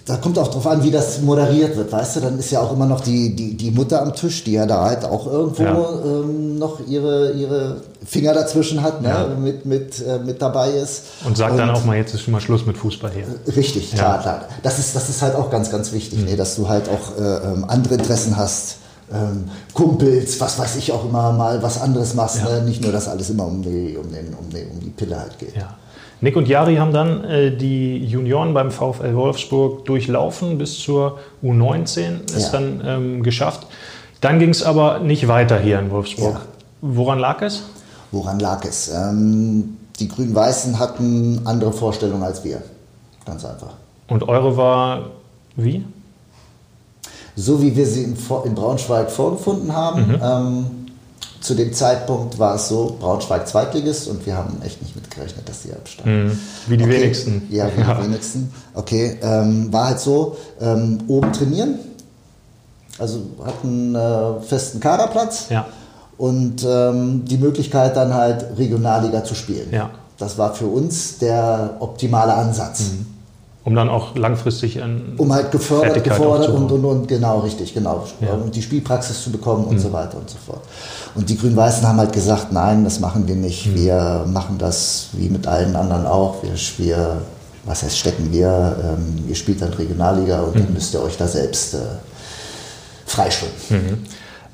da 0.07 0.17
kommt 0.17 0.39
auch 0.39 0.49
drauf 0.49 0.65
an, 0.69 0.83
wie 0.85 0.93
das 0.93 1.21
moderiert 1.23 1.77
wird, 1.77 1.91
weißt 1.91 2.17
du? 2.17 2.21
Dann 2.21 2.39
ist 2.39 2.51
ja 2.53 2.61
auch 2.61 2.73
immer 2.73 2.87
noch 2.87 3.01
die, 3.01 3.35
die, 3.35 3.57
die 3.57 3.71
Mutter 3.73 4.01
am 4.01 4.15
Tisch, 4.15 4.45
die 4.45 4.53
ja 4.53 4.65
da 4.65 4.85
halt 4.85 5.05
auch 5.05 5.27
irgendwo 5.27 5.63
Ja. 5.65 5.77
ähm, 6.05 6.57
noch 6.57 6.79
ihre, 6.87 7.33
ihre 7.33 7.81
Finger 8.07 8.33
dazwischen 8.33 8.81
hat, 8.81 9.03
ne? 9.03 9.09
Ja. 9.09 9.27
mit, 9.27 9.67
mit, 9.67 10.01
äh, 10.07 10.21
mit 10.21 10.41
dabei 10.41 10.71
ist. 10.71 11.03
Und 11.25 11.37
sagt 11.37 11.59
dann 11.59 11.71
auch 11.71 11.85
mal, 11.85 11.97
jetzt 11.97 12.15
ist 12.15 12.23
schon 12.23 12.33
mal 12.33 12.41
Schluss 12.41 12.65
mit 12.65 12.79
Fußball 12.79 13.11
hier. 13.11 13.25
Richtig, 13.57 13.91
Ja. 13.93 13.99
klar, 13.99 14.21
klar. 14.23 14.41
Das 14.63 14.79
ist, 14.79 14.95
das 14.95 15.09
ist 15.09 15.21
halt 15.21 15.35
auch 15.35 15.51
ganz, 15.51 15.69
ganz 15.71 15.93
wichtig, 15.93 16.25
ne, 16.25 16.37
dass 16.37 16.55
du 16.55 16.69
halt 16.69 16.89
auch 16.89 17.21
äh, 17.21 17.53
ähm, 17.53 17.65
andere 17.67 17.95
Interessen 17.95 18.37
hast. 18.37 18.77
Ähm, 19.13 19.51
Kumpels, 19.75 20.41
was 20.41 20.59
weiß 20.59 20.77
ich 20.77 20.93
auch 20.93 21.05
immer 21.05 21.33
mal 21.33 21.63
was 21.63 21.81
anderes 21.81 22.15
machst. 22.15 22.39
Ja. 22.45 22.49
Ne? 22.59 22.63
Nicht 22.63 22.83
nur, 22.83 22.93
dass 22.93 23.09
alles 23.09 23.31
immer 23.31 23.47
um 23.47 23.63
die, 23.63 23.97
um, 23.97 24.11
den, 24.13 24.33
um, 24.35 24.49
die, 24.51 24.65
um 24.73 24.81
die 24.81 24.91
Pille 24.91 25.19
halt 25.19 25.39
geht. 25.39 25.57
Ja. 25.57 25.77
Nick 26.21 26.37
und 26.37 26.47
Jari 26.49 26.77
haben 26.77 26.93
dann 26.93 27.25
äh, 27.25 27.57
die 27.57 28.05
Junioren 28.05 28.53
beim 28.55 28.71
VfL 28.71 29.15
Wolfsburg 29.15 29.85
durchlaufen 29.87 30.59
bis 30.59 30.79
zur 30.79 31.19
U19, 31.43 32.31
ist 32.37 32.53
Ja. 32.53 32.61
dann 32.61 32.83
ähm, 32.85 33.23
geschafft. 33.23 33.67
Dann 34.21 34.39
ging 34.39 34.51
es 34.51 34.63
aber 34.63 34.99
nicht 35.01 35.29
weiter 35.29 35.59
hier 35.59 35.79
in 35.79 35.91
Wolfsburg. 35.91 36.35
Ja. 36.35 36.41
Woran 36.83 37.19
lag 37.19 37.41
es? 37.43 37.63
Woran 38.13 38.39
lag 38.39 38.65
es? 38.65 38.91
Ähm, 38.95 39.77
die 39.99 40.09
Grün-Weißen 40.09 40.79
hatten 40.79 41.41
andere 41.45 41.73
Vorstellungen 41.73 42.23
als 42.23 42.45
wir. 42.45 42.63
Ganz 43.25 43.45
einfach. 43.45 43.75
Und 44.09 44.29
eure 44.29 44.57
war 44.57 45.07
wie? 45.57 45.85
So 47.37 47.63
wie 47.63 47.75
wir 47.77 47.87
sie 47.87 48.03
in, 48.05 48.17
Braunschweig 48.55 49.11
vorgefunden 49.11 49.75
haben, 49.75 50.09
Mhm. 50.09 50.19
ähm, 50.23 50.67
zu 51.41 51.55
dem 51.55 51.73
Zeitpunkt 51.73 52.39
war 52.39 52.57
es 52.57 52.69
so, 52.69 52.97
Braunschweig 53.01 53.49
Zweitligist 53.49 54.09
und 54.09 54.27
wir 54.27 54.37
haben 54.37 54.61
echt 54.63 54.83
nicht 54.83 54.95
mitgerechnet, 54.95 55.49
dass 55.49 55.63
die 55.63 55.73
absteigen. 55.73 56.27
Mhm. 56.27 56.39
Wie 56.67 56.77
die 56.77 56.85
Okay. 56.85 56.93
wenigsten. 56.93 57.43
Ja, 57.51 57.67
wie 57.75 57.81
die 57.83 58.05
wenigsten. 58.05 58.53
Okay, 58.75 59.17
ähm, 59.23 59.73
war 59.73 59.87
halt 59.89 60.01
so, 60.01 60.37
ähm, 60.61 60.99
oben 61.09 61.33
trainieren, 61.33 61.77
also 62.99 63.21
hatten 63.45 63.95
äh, 63.95 64.41
festen 64.43 64.81
Kaderplatz 64.81 65.47
Ja. 65.49 65.67
und 66.19 66.63
ähm, 66.69 67.25
die 67.25 67.39
Möglichkeit 67.39 67.97
dann 67.97 68.13
halt 68.13 68.59
Regionalliga 68.59 69.25
zu 69.25 69.35
spielen. 69.35 69.69
Ja. 69.73 69.91
Das 70.19 70.37
war 70.37 70.55
für 70.55 70.67
uns 70.67 71.17
der 71.19 71.77
optimale 71.81 72.35
Ansatz. 72.35 72.81
Mhm. 72.81 73.07
Um 73.63 73.75
dann 73.75 73.91
auch 73.91 74.17
langfristig 74.17 74.83
ein 74.83 75.15
Um 75.19 75.33
halt 75.33 75.53
gefördert, 75.53 76.03
gefordert 76.03 76.49
und, 76.49 76.73
und, 76.73 76.85
und, 76.85 77.09
genau, 77.09 77.41
richtig, 77.41 77.75
genau. 77.75 78.07
Ja. 78.21 78.33
Und 78.33 78.57
die 78.57 78.63
Spielpraxis 78.63 79.23
zu 79.23 79.31
bekommen 79.31 79.65
und 79.65 79.75
mhm. 79.75 79.81
so 79.81 79.93
weiter 79.93 80.17
und 80.17 80.31
so 80.31 80.39
fort. 80.39 80.63
Und 81.15 81.29
die 81.29 81.37
Grün-Weißen 81.37 81.87
haben 81.87 81.99
halt 81.99 82.13
gesagt, 82.13 82.53
nein, 82.53 82.85
das 82.85 83.01
machen 83.01 83.29
wir 83.29 83.37
nicht. 83.37 83.67
Mhm. 83.67 83.75
Wir 83.75 84.25
machen 84.27 84.57
das 84.57 85.09
wie 85.13 85.29
mit 85.29 85.47
allen 85.47 85.77
anderen 85.77 86.07
auch. 86.07 86.43
Wir, 86.43 86.53
wir 86.79 87.21
was 87.65 87.83
heißt 87.83 87.99
stecken 87.99 88.33
wir? 88.33 88.77
Ähm, 88.83 89.25
ihr 89.29 89.35
spielt 89.35 89.61
dann 89.61 89.73
Regionalliga 89.73 90.41
und 90.41 90.57
mhm. 90.57 90.65
dann 90.65 90.75
müsst 90.75 90.95
ihr 90.95 91.03
euch 91.03 91.17
da 91.17 91.29
selbst 91.29 91.75
äh, 91.75 91.79
freischwimmen. 93.07 93.55
Mhm. 93.69 93.99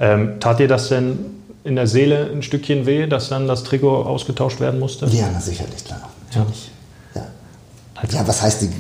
Ähm, 0.01 0.41
tat 0.41 0.61
ihr 0.61 0.69
das 0.69 0.89
denn 0.89 1.19
in 1.65 1.77
der 1.77 1.87
Seele 1.87 2.31
ein 2.33 2.43
Stückchen 2.43 2.87
weh, 2.87 3.07
dass 3.07 3.29
dann 3.29 3.49
das 3.49 3.65
Trikot 3.65 4.05
ausgetauscht 4.05 4.61
werden 4.61 4.79
musste? 4.81 5.07
Ja, 5.07 5.29
na 5.33 5.41
sicherlich, 5.41 5.85
klar. 5.85 6.09
Natürlich. 6.27 6.67
Ja. 6.67 6.76
Also 7.97 8.17
ja, 8.17 8.29
was 8.29 8.43
heißt, 8.43 8.63
die, 8.63 8.71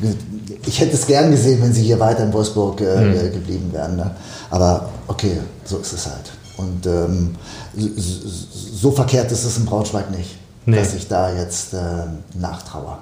ich 0.66 0.80
hätte 0.80 0.94
es 0.94 1.06
gern 1.06 1.30
gesehen, 1.30 1.62
wenn 1.62 1.72
sie 1.72 1.82
hier 1.82 1.98
weiter 1.98 2.24
in 2.24 2.32
Wolfsburg 2.32 2.80
äh, 2.80 3.00
mhm. 3.00 3.32
geblieben 3.32 3.70
wären. 3.72 3.96
Ne? 3.96 4.10
Aber 4.50 4.90
okay, 5.06 5.38
so 5.64 5.78
ist 5.78 5.92
es 5.92 6.06
halt. 6.06 6.32
Und 6.56 6.86
ähm, 6.86 7.34
so, 7.76 7.88
so, 7.96 8.90
verkehrt 8.90 9.30
ist 9.30 9.44
es 9.44 9.58
in 9.58 9.66
Braunschweig 9.66 10.10
nicht, 10.10 10.36
nee. 10.64 10.76
dass 10.76 10.94
ich 10.94 11.06
da 11.06 11.34
jetzt 11.34 11.74
äh, 11.74 11.78
nachtraue. 12.34 12.98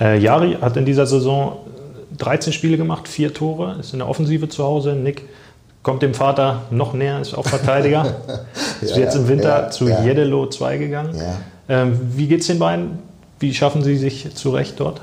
Äh, 0.00 0.18
Jari 0.18 0.56
hat 0.60 0.76
in 0.76 0.86
dieser 0.86 1.06
Saison 1.06 1.58
13 2.16 2.52
Spiele 2.52 2.78
gemacht, 2.78 3.06
vier 3.06 3.34
Tore, 3.34 3.76
ist 3.80 3.92
in 3.92 3.98
der 3.98 4.08
Offensive 4.08 4.48
zu 4.48 4.64
Hause. 4.64 4.92
Nick 4.94 5.22
kommt 5.82 6.00
dem 6.00 6.14
Vater 6.14 6.62
noch 6.70 6.94
näher, 6.94 7.20
ist 7.20 7.34
auch 7.34 7.46
Verteidiger. 7.46 8.16
ist 8.80 8.92
ja, 8.92 9.02
jetzt 9.02 9.16
im 9.16 9.28
Winter 9.28 9.64
ja, 9.64 9.70
zu 9.70 9.88
ja. 9.88 10.02
Jedelo 10.02 10.48
2 10.48 10.78
gegangen. 10.78 11.20
Ähm, 11.68 11.98
wie 12.14 12.26
geht 12.26 12.40
es 12.40 12.46
den 12.46 12.58
beiden? 12.58 12.98
Wie 13.38 13.52
schaffen 13.52 13.82
sie 13.82 13.98
sich 13.98 14.34
zurecht 14.34 14.80
dort 14.80 15.02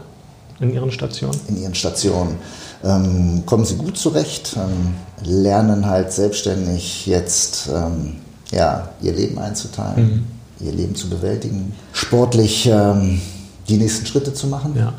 in 0.62 0.74
ihren 0.74 0.92
Stationen? 0.92 1.40
In 1.48 1.62
ihren 1.62 1.76
Stationen 1.76 2.38
ähm, 2.84 3.44
kommen 3.46 3.66
sie 3.66 3.76
gut 3.76 3.98
zurecht, 3.98 4.56
ähm, 4.56 4.94
lernen 5.24 5.88
halt 5.88 6.12
selbstständig 6.12 7.06
jetzt 7.08 7.70
ähm, 7.74 8.18
ja, 8.52 8.90
ihr 9.02 9.14
Leben 9.14 9.40
einzuteilen, 9.40 10.26
mhm. 10.60 10.66
ihr 10.66 10.72
Leben 10.72 10.96
zu 10.96 11.10
bewältigen, 11.10 11.74
sportlich 11.94 12.68
ähm, 12.68 13.22
die 13.68 13.78
nächsten 13.78 14.06
Schritte 14.06 14.34
zu 14.34 14.48
machen. 14.48 14.76
Ja. 14.76 14.94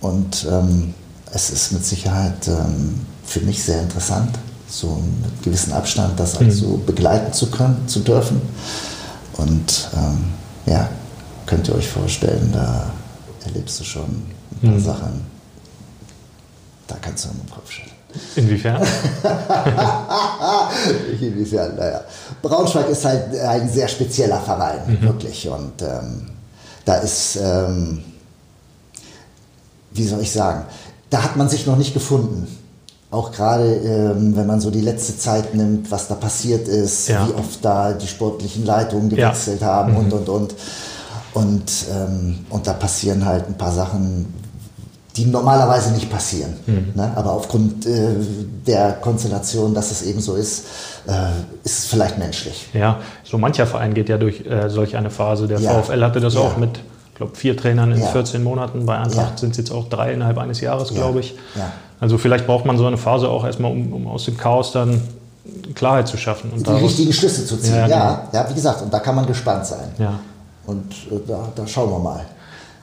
Und 0.00 0.46
ähm, 0.50 0.94
es 1.32 1.50
ist 1.50 1.72
mit 1.72 1.84
Sicherheit 1.84 2.48
ähm, 2.48 3.00
für 3.24 3.40
mich 3.40 3.62
sehr 3.62 3.80
interessant, 3.82 4.36
so 4.68 5.00
mit 5.22 5.42
gewissem 5.42 5.72
Abstand 5.72 6.18
das 6.18 6.36
also 6.36 6.66
mhm. 6.66 6.86
begleiten 6.86 7.32
zu 7.32 7.50
können, 7.50 7.86
zu 7.86 8.00
dürfen. 8.00 8.40
Und 9.36 9.88
ja, 10.66 10.90
könnt 11.46 11.66
ihr 11.66 11.74
euch 11.74 11.88
vorstellen, 11.88 12.50
da 12.52 12.92
erlebst 13.46 13.80
du 13.80 13.84
schon 13.84 14.22
mhm. 14.60 14.80
Sachen, 14.80 15.26
da 16.86 16.96
kannst 17.00 17.24
du 17.24 17.28
nur 17.28 17.44
den 17.44 17.50
Kopf 17.50 17.70
schütteln. 17.70 17.90
Inwiefern? 18.36 18.82
Inwiefern, 21.20 21.76
naja. 21.76 22.00
Braunschweig 22.42 22.88
ist 22.88 23.04
halt 23.04 23.38
ein 23.38 23.68
sehr 23.68 23.88
spezieller 23.88 24.40
Verein, 24.40 24.80
mhm. 24.86 25.02
wirklich. 25.02 25.48
Und 25.48 25.82
ähm, 25.82 26.26
da 26.84 26.96
ist, 26.96 27.36
ähm, 27.36 28.02
wie 29.92 30.06
soll 30.06 30.20
ich 30.20 30.32
sagen, 30.32 30.64
da 31.08 31.22
hat 31.22 31.36
man 31.36 31.48
sich 31.48 31.66
noch 31.66 31.76
nicht 31.76 31.94
gefunden. 31.94 32.46
Auch 33.10 33.32
gerade, 33.32 33.74
ähm, 33.74 34.36
wenn 34.36 34.46
man 34.46 34.60
so 34.60 34.70
die 34.70 34.80
letzte 34.80 35.18
Zeit 35.18 35.54
nimmt, 35.54 35.90
was 35.90 36.06
da 36.06 36.14
passiert 36.14 36.68
ist, 36.68 37.08
ja. 37.08 37.26
wie 37.26 37.34
oft 37.34 37.64
da 37.64 37.92
die 37.92 38.06
sportlichen 38.06 38.64
Leitungen 38.64 39.08
gewechselt 39.08 39.60
ja. 39.60 39.66
haben 39.66 39.92
mhm. 39.92 39.98
und, 39.98 40.12
und, 40.12 40.28
und. 40.28 40.54
Und, 41.32 41.70
ähm, 41.92 42.44
und 42.50 42.66
da 42.66 42.72
passieren 42.72 43.24
halt 43.24 43.46
ein 43.46 43.56
paar 43.56 43.72
Sachen, 43.72 44.26
die 45.16 45.26
normalerweise 45.26 45.92
nicht 45.92 46.10
passieren. 46.10 46.54
Mhm. 46.66 46.92
Ne? 46.94 47.12
Aber 47.16 47.32
aufgrund 47.32 47.86
äh, 47.86 48.14
der 48.66 48.92
Konstellation, 48.92 49.74
dass 49.74 49.90
es 49.90 50.02
eben 50.02 50.20
so 50.20 50.36
ist, 50.36 50.66
äh, 51.06 51.12
ist 51.64 51.78
es 51.78 51.86
vielleicht 51.86 52.18
menschlich. 52.18 52.68
Ja, 52.72 53.00
so 53.24 53.38
mancher 53.38 53.66
Verein 53.66 53.94
geht 53.94 54.08
ja 54.08 54.18
durch 54.18 54.46
äh, 54.46 54.68
solch 54.68 54.96
eine 54.96 55.10
Phase. 55.10 55.48
Der 55.48 55.58
ja. 55.58 55.82
VfL 55.82 56.02
hatte 56.02 56.20
das 56.20 56.34
ja. 56.34 56.40
auch 56.40 56.56
mit, 56.56 56.78
ich 57.10 57.14
glaube, 57.16 57.34
vier 57.34 57.56
Trainern 57.56 57.92
in 57.92 58.00
ja. 58.00 58.06
14 58.06 58.42
Monaten. 58.42 58.86
Bei 58.86 58.98
Eintracht 58.98 59.38
sind 59.38 59.50
es 59.50 59.56
jetzt 59.56 59.72
auch 59.72 59.88
drei 59.88 60.12
innerhalb 60.12 60.38
eines 60.38 60.60
Jahres, 60.60 60.94
glaube 60.94 61.20
ich. 61.20 61.34
Also 61.98 62.16
vielleicht 62.16 62.46
braucht 62.46 62.64
man 62.64 62.78
so 62.78 62.86
eine 62.86 62.96
Phase 62.96 63.28
auch 63.28 63.44
erstmal, 63.44 63.72
um, 63.72 63.92
um 63.92 64.06
aus 64.06 64.24
dem 64.24 64.36
Chaos 64.36 64.72
dann 64.72 65.02
Klarheit 65.74 66.08
zu 66.08 66.16
schaffen. 66.16 66.50
Und 66.50 66.66
die 66.66 66.72
richtigen 66.72 67.12
Schlüsse 67.12 67.44
zu 67.44 67.56
ziehen. 67.56 67.74
Ja, 67.74 67.86
genau. 67.86 68.28
ja, 68.32 68.48
wie 68.48 68.54
gesagt, 68.54 68.82
und 68.82 68.92
da 68.92 69.00
kann 69.00 69.14
man 69.14 69.26
gespannt 69.26 69.66
sein. 69.66 69.88
Ja. 69.98 70.18
Und 70.66 70.92
äh, 71.10 71.20
da, 71.26 71.48
da 71.54 71.66
schauen 71.66 71.90
wir 71.90 71.98
mal. 71.98 72.20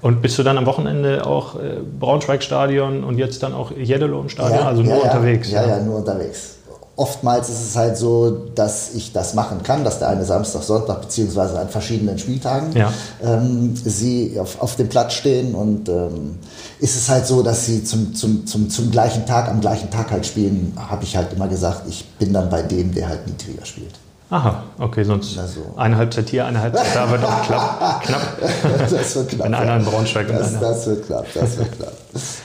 Und 0.02 0.22
bist 0.22 0.38
du 0.38 0.44
dann 0.44 0.58
am 0.58 0.66
Wochenende 0.66 1.26
auch 1.26 1.56
äh, 1.56 1.78
Braunschweig-Stadion 2.00 3.04
und 3.04 3.18
jetzt 3.18 3.42
dann 3.42 3.54
auch 3.54 3.72
Jeddelo-Stadion, 3.72 4.60
ja, 4.60 4.68
also 4.68 4.84
nur 4.84 4.96
ja, 4.96 5.02
unterwegs? 5.02 5.52
Ja, 5.52 5.68
ja, 5.68 5.80
nur 5.80 5.98
unterwegs. 5.98 6.54
Oftmals 6.96 7.50
ist 7.50 7.64
es 7.64 7.76
halt 7.76 7.96
so, 7.96 8.48
dass 8.56 8.96
ich 8.96 9.14
das 9.14 9.36
machen 9.36 9.62
kann, 9.62 9.84
dass 9.84 10.00
der 10.00 10.10
eine 10.10 10.26
Samstag, 10.26 10.64
Sonntag 10.64 11.02
beziehungsweise 11.02 11.60
an 11.60 11.70
verschiedenen 11.70 12.18
Spieltagen 12.18 12.74
ja. 12.74 12.92
ähm, 13.24 13.76
sie 13.76 14.40
auf, 14.40 14.60
auf 14.62 14.76
dem 14.78 14.90
Platz 14.90 15.14
stehen 15.14 15.54
und 15.54 15.90
ähm, 15.90 16.40
ist 16.80 16.96
es 16.96 17.08
halt 17.08 17.28
so, 17.28 17.44
dass 17.44 17.68
sie 17.68 17.84
zum, 17.84 18.16
zum, 18.16 18.48
zum, 18.48 18.72
zum 18.72 18.90
gleichen 18.90 19.28
Tag, 19.28 19.48
am 19.48 19.62
gleichen 19.62 19.92
Tag 19.92 20.10
halt 20.10 20.26
spielen, 20.26 20.74
habe 20.76 21.04
ich 21.04 21.16
halt 21.16 21.34
immer 21.34 21.48
gesagt, 21.48 21.84
ich 21.88 22.04
bin 22.18 22.34
dann 22.34 22.50
bei 22.50 22.64
dem, 22.64 22.94
der 22.94 23.10
halt 23.10 23.28
niedriger 23.28 23.66
spielt. 23.66 23.94
Aha, 24.30 24.64
okay, 24.78 25.06
sonst 25.06 25.38
also. 25.38 25.62
eine 25.78 25.96
Halbzeit 25.96 26.30
hier, 26.30 26.46
eine 26.46 26.60
Halbzeit 26.60 26.94
da 26.94 27.10
wird 27.10 27.24
auch 27.24 27.42
knapp. 27.44 28.04
knapp. 28.04 28.22
Das 28.90 29.16
wird 29.16 29.30
knapp. 29.30 29.46
Wenn 29.46 29.54
einer 29.54 29.78
in 29.78 29.86
Braunschweig 29.86 30.28
das, 30.28 30.52
und 30.52 30.62
das 30.62 30.86
wird 30.88 31.08
knapp, 31.08 31.26
das 31.34 31.58
wird 31.58 31.78
knapp. 31.78 31.94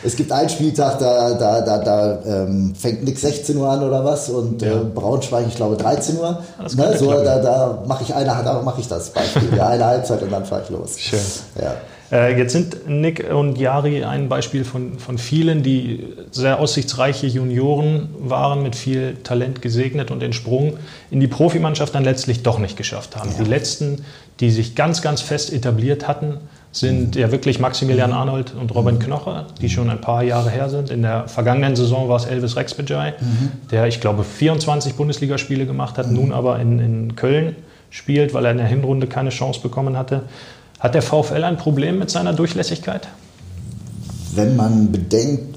Es 0.05 0.15
gibt 0.15 0.31
einen 0.31 0.49
Spieltag, 0.49 1.01
da, 1.01 1.35
da, 1.35 1.61
da, 1.61 1.79
da 1.79 2.19
ähm, 2.25 2.75
fängt 2.77 3.03
nix 3.03 3.23
16 3.23 3.57
Uhr 3.57 3.69
an 3.69 3.83
oder 3.83 4.05
was 4.05 4.29
und 4.29 4.63
ja. 4.63 4.75
äh, 4.75 4.85
Braunschweig, 4.85 5.47
ich 5.49 5.57
glaube 5.57 5.77
13 5.77 6.19
Uhr. 6.19 6.43
Ne, 6.77 6.97
so, 6.97 7.13
da 7.13 7.39
da 7.39 7.83
mache 7.85 8.05
ich 8.05 8.15
eine, 8.15 8.27
da 8.27 8.63
mache 8.63 8.81
ich 8.81 8.87
das 8.87 9.11
Beispiel. 9.11 9.57
Ja, 9.57 9.67
eine 9.69 9.85
Halbzeit 9.85 10.23
und 10.23 10.31
dann 10.31 10.45
fahre 10.45 10.63
ich 10.63 10.71
los. 10.71 10.99
Schön. 10.99 11.21
Ja. 11.61 11.75
Äh, 12.13 12.39
jetzt 12.39 12.53
sind 12.53 12.89
Nick 12.89 13.33
und 13.33 13.57
Jari 13.57 14.05
ein 14.05 14.29
Beispiel 14.29 14.65
von, 14.65 14.99
von 14.99 15.17
vielen, 15.17 15.63
die 15.63 16.07
sehr 16.31 16.61
aussichtsreiche 16.61 17.27
Junioren 17.27 18.11
waren, 18.19 18.63
mit 18.63 18.77
viel 18.77 19.17
Talent 19.25 19.63
gesegnet 19.63 20.11
und 20.11 20.21
den 20.21 20.35
Sprung 20.35 20.75
in 21.11 21.21
die 21.21 21.29
Profimannschaft 21.29 21.95
dann 21.95 22.05
letztlich 22.05 22.43
doch 22.43 22.59
nicht 22.59 22.77
geschafft 22.77 23.17
haben. 23.17 23.31
Ja. 23.31 23.45
Die 23.45 23.51
letzten, 23.51 24.05
die 24.41 24.51
sich 24.51 24.75
ganz, 24.75 25.01
ganz 25.01 25.23
fest 25.23 25.53
etabliert 25.53 26.07
hatten, 26.07 26.39
sind 26.71 27.15
mhm. 27.15 27.21
ja 27.21 27.33
wirklich 27.33 27.59
Maximilian 27.59 28.11
mhm. 28.11 28.17
Arnold 28.17 28.55
und 28.55 28.75
Robin 28.75 28.97
mhm. 28.97 29.01
Knoche, 29.01 29.47
die 29.63 29.71
schon 29.71 29.89
ein 29.89 30.01
paar 30.01 30.23
Jahre 30.23 30.51
her 30.51 30.69
sind. 30.69 30.91
In 30.91 31.03
der 31.03 31.29
vergangenen 31.29 31.77
Saison 31.77 32.09
war 32.11 32.17
es 32.17 32.27
Elvis 32.27 32.57
Rexbejai, 32.57 33.15
mhm. 33.21 33.53
der, 33.71 33.87
ich 33.87 34.01
glaube, 34.01 34.25
24 34.25 34.95
Bundesligaspiele 34.95 35.65
gemacht 35.65 35.97
hat, 35.97 36.09
mhm. 36.09 36.15
nun 36.15 36.33
aber 36.33 36.59
in, 36.61 36.79
in 36.79 37.17
Köln 37.17 37.57
spielt, 37.89 38.35
weil 38.35 38.45
er 38.47 38.53
in 38.53 38.59
der 38.59 38.67
Hinrunde 38.67 39.07
keine 39.07 39.31
Chance 39.31 39.61
bekommen 39.61 39.97
hatte. 39.97 40.23
Hat 40.83 40.97
der 40.97 41.03
VfL 41.03 41.45
ein 41.45 41.59
Problem 41.59 42.01
mit 42.01 42.11
seiner 42.11 42.33
Durchlässigkeit? 42.33 43.07
Wenn 44.35 44.57
man 44.57 44.91
bedenkt, 44.91 45.55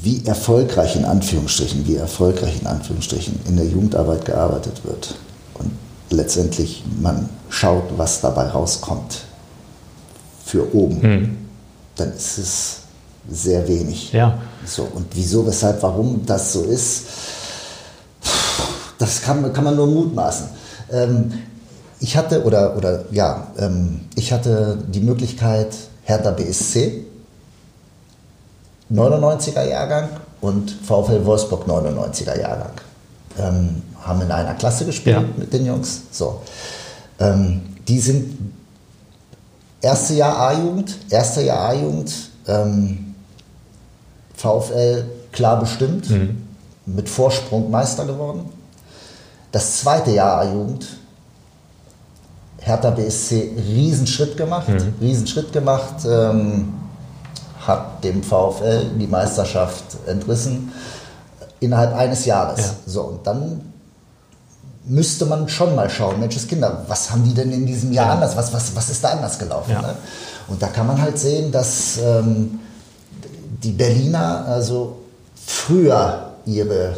wie 0.00 0.24
erfolgreich 0.24 0.94
in 0.94 1.04
Anführungsstrichen, 1.04 1.88
wie 1.88 1.96
erfolgreich 1.96 2.60
in 2.60 2.68
Anführungsstrichen 2.68 3.40
in 3.48 3.56
der 3.56 3.66
Jugendarbeit 3.66 4.24
gearbeitet 4.24 4.84
wird 4.84 5.16
und 5.54 5.72
letztendlich 6.10 6.84
man 7.00 7.28
schaut, 7.48 7.82
was 7.96 8.20
dabei 8.20 8.46
rauskommt 8.46 9.22
für 10.44 10.72
oben, 10.72 11.02
hm. 11.02 11.36
dann 11.96 12.12
ist 12.12 12.38
es 12.38 12.76
sehr 13.28 13.66
wenig. 13.66 14.12
Ja. 14.12 14.38
So, 14.64 14.84
und 14.84 15.06
wieso, 15.14 15.44
weshalb, 15.48 15.82
warum 15.82 16.24
das 16.26 16.52
so 16.52 16.62
ist, 16.62 17.06
das 18.98 19.20
kann, 19.20 19.52
kann 19.52 19.64
man 19.64 19.74
nur 19.74 19.88
mutmaßen. 19.88 20.46
Ähm, 20.92 21.32
ich 22.00 22.16
hatte, 22.16 22.44
oder, 22.44 22.76
oder 22.76 23.04
ja, 23.10 23.48
ähm, 23.58 24.00
ich 24.14 24.32
hatte 24.32 24.78
die 24.88 25.00
Möglichkeit, 25.00 25.74
Hertha 26.02 26.30
BSC, 26.30 27.04
99er 28.92 29.64
Jahrgang 29.64 30.08
und 30.40 30.70
VfL 30.70 31.24
Wolfsburg 31.24 31.66
99er 31.66 32.38
Jahrgang. 32.38 32.72
Ähm, 33.38 33.82
haben 34.02 34.20
in 34.20 34.30
einer 34.30 34.54
Klasse 34.54 34.84
gespielt 34.84 35.16
ja. 35.16 35.24
mit 35.36 35.52
den 35.52 35.66
Jungs. 35.66 36.02
So. 36.10 36.42
Ähm, 37.18 37.62
die 37.88 37.98
sind 37.98 38.52
erste 39.80 40.14
Jahr 40.14 40.38
A-Jugend, 40.38 40.96
erster 41.10 41.42
Jahr 41.42 41.70
A-Jugend, 41.70 42.12
ähm, 42.46 43.14
VfL 44.34 45.04
klar 45.32 45.60
bestimmt, 45.60 46.10
mhm. 46.10 46.42
mit 46.86 47.08
Vorsprung 47.08 47.70
Meister 47.70 48.04
geworden. 48.04 48.50
Das 49.52 49.78
zweite 49.78 50.10
Jahr 50.10 50.40
A-Jugend 50.40 50.86
Hertha 52.64 52.90
BSC 52.90 53.50
Riesenschritt 53.58 54.38
gemacht, 54.38 54.68
mhm. 54.68 54.94
Riesenschritt 54.98 55.52
gemacht, 55.52 55.96
ähm, 56.06 56.72
hat 57.60 58.02
dem 58.02 58.22
VfL 58.22 58.86
die 58.98 59.06
Meisterschaft 59.06 59.84
entrissen 60.06 60.72
innerhalb 61.60 61.94
eines 61.94 62.24
Jahres. 62.24 62.60
Ja. 62.60 62.74
So, 62.86 63.02
und 63.02 63.26
dann 63.26 63.60
müsste 64.86 65.26
man 65.26 65.48
schon 65.48 65.74
mal 65.74 65.90
schauen, 65.90 66.20
Mensch, 66.20 66.36
Kinder, 66.46 66.84
was 66.88 67.10
haben 67.10 67.24
die 67.24 67.34
denn 67.34 67.52
in 67.52 67.66
diesem 67.66 67.92
Jahr 67.92 68.06
ja. 68.06 68.12
anders, 68.14 68.34
was, 68.36 68.52
was, 68.52 68.74
was 68.74 68.88
ist 68.88 69.04
da 69.04 69.10
anders 69.10 69.38
gelaufen? 69.38 69.72
Ja. 69.72 69.82
Ne? 69.82 69.94
Und 70.48 70.62
da 70.62 70.68
kann 70.68 70.86
man 70.86 71.00
halt 71.00 71.18
sehen, 71.18 71.52
dass 71.52 71.98
ähm, 71.98 72.60
die 73.62 73.72
Berliner 73.72 74.46
also 74.46 74.96
früher 75.34 76.32
ihre 76.46 76.96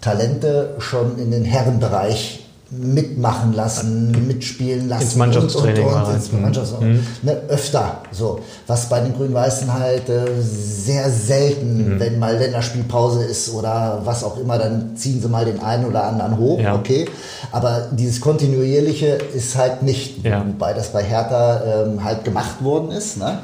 Talente 0.00 0.74
schon 0.78 1.18
in 1.18 1.30
den 1.30 1.44
Herrenbereich 1.44 2.43
mitmachen 2.78 3.52
lassen, 3.52 4.26
mitspielen 4.26 4.88
lassen. 4.88 5.02
Ins 5.04 5.16
Mannschaftstraining 5.16 5.84
und, 5.86 5.94
und, 5.94 6.02
und, 6.04 6.14
ins 6.14 6.32
rein. 6.32 6.42
Mannschafts 6.42 6.72
Mhm. 6.80 7.06
ne, 7.22 7.36
öfter 7.48 7.98
so. 8.12 8.40
Was 8.66 8.88
bei 8.88 9.00
den 9.00 9.14
Grün-Weißen 9.14 9.72
halt 9.72 10.08
äh, 10.08 10.24
sehr 10.40 11.08
Mhm. 11.08 11.12
selten, 11.12 12.00
wenn 12.00 12.18
mal 12.18 12.36
Länderspielpause 12.36 13.24
ist 13.24 13.52
oder 13.52 14.00
was 14.04 14.24
auch 14.24 14.38
immer, 14.38 14.58
dann 14.58 14.96
ziehen 14.96 15.20
sie 15.20 15.28
mal 15.28 15.44
den 15.44 15.60
einen 15.60 15.84
oder 15.86 16.04
anderen 16.04 16.38
hoch, 16.38 16.58
Ja. 16.60 16.74
okay. 16.74 17.06
Aber 17.52 17.88
dieses 17.92 18.20
Kontinuierliche 18.20 19.18
ist 19.34 19.56
halt 19.56 19.82
nicht, 19.82 20.24
Ja. 20.24 20.44
wobei 20.46 20.72
das 20.72 20.88
bei 20.92 21.02
Hertha 21.02 21.84
ähm, 21.84 22.02
halt 22.04 22.24
gemacht 22.24 22.62
worden 22.62 22.90
ist. 22.90 23.16
Ne? 23.18 23.38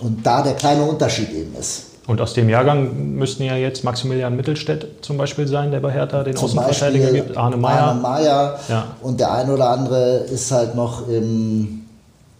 Und 0.00 0.26
da 0.26 0.42
der 0.42 0.54
kleine 0.54 0.82
Unterschied 0.84 1.30
eben 1.32 1.54
ist. 1.58 1.82
Und 2.06 2.20
aus 2.20 2.34
dem 2.34 2.50
Jahrgang 2.50 3.14
müssten 3.16 3.44
ja 3.44 3.56
jetzt 3.56 3.82
Maximilian 3.82 4.36
Mittelstädt 4.36 4.86
zum 5.02 5.16
Beispiel 5.16 5.46
sein, 5.48 5.70
der 5.70 5.80
bei 5.80 5.90
Hertha 5.90 6.22
den 6.22 6.36
Außenverteidiger 6.36 7.10
gibt. 7.12 7.36
Arne 7.36 7.56
Meyer. 7.56 7.82
Arne 7.82 8.00
Meyer. 8.00 8.60
Ja. 8.68 8.84
Und 9.00 9.20
der 9.20 9.32
ein 9.32 9.50
oder 9.50 9.70
andere 9.70 10.16
ist 10.18 10.52
halt 10.52 10.74
noch 10.74 11.08
im, 11.08 11.80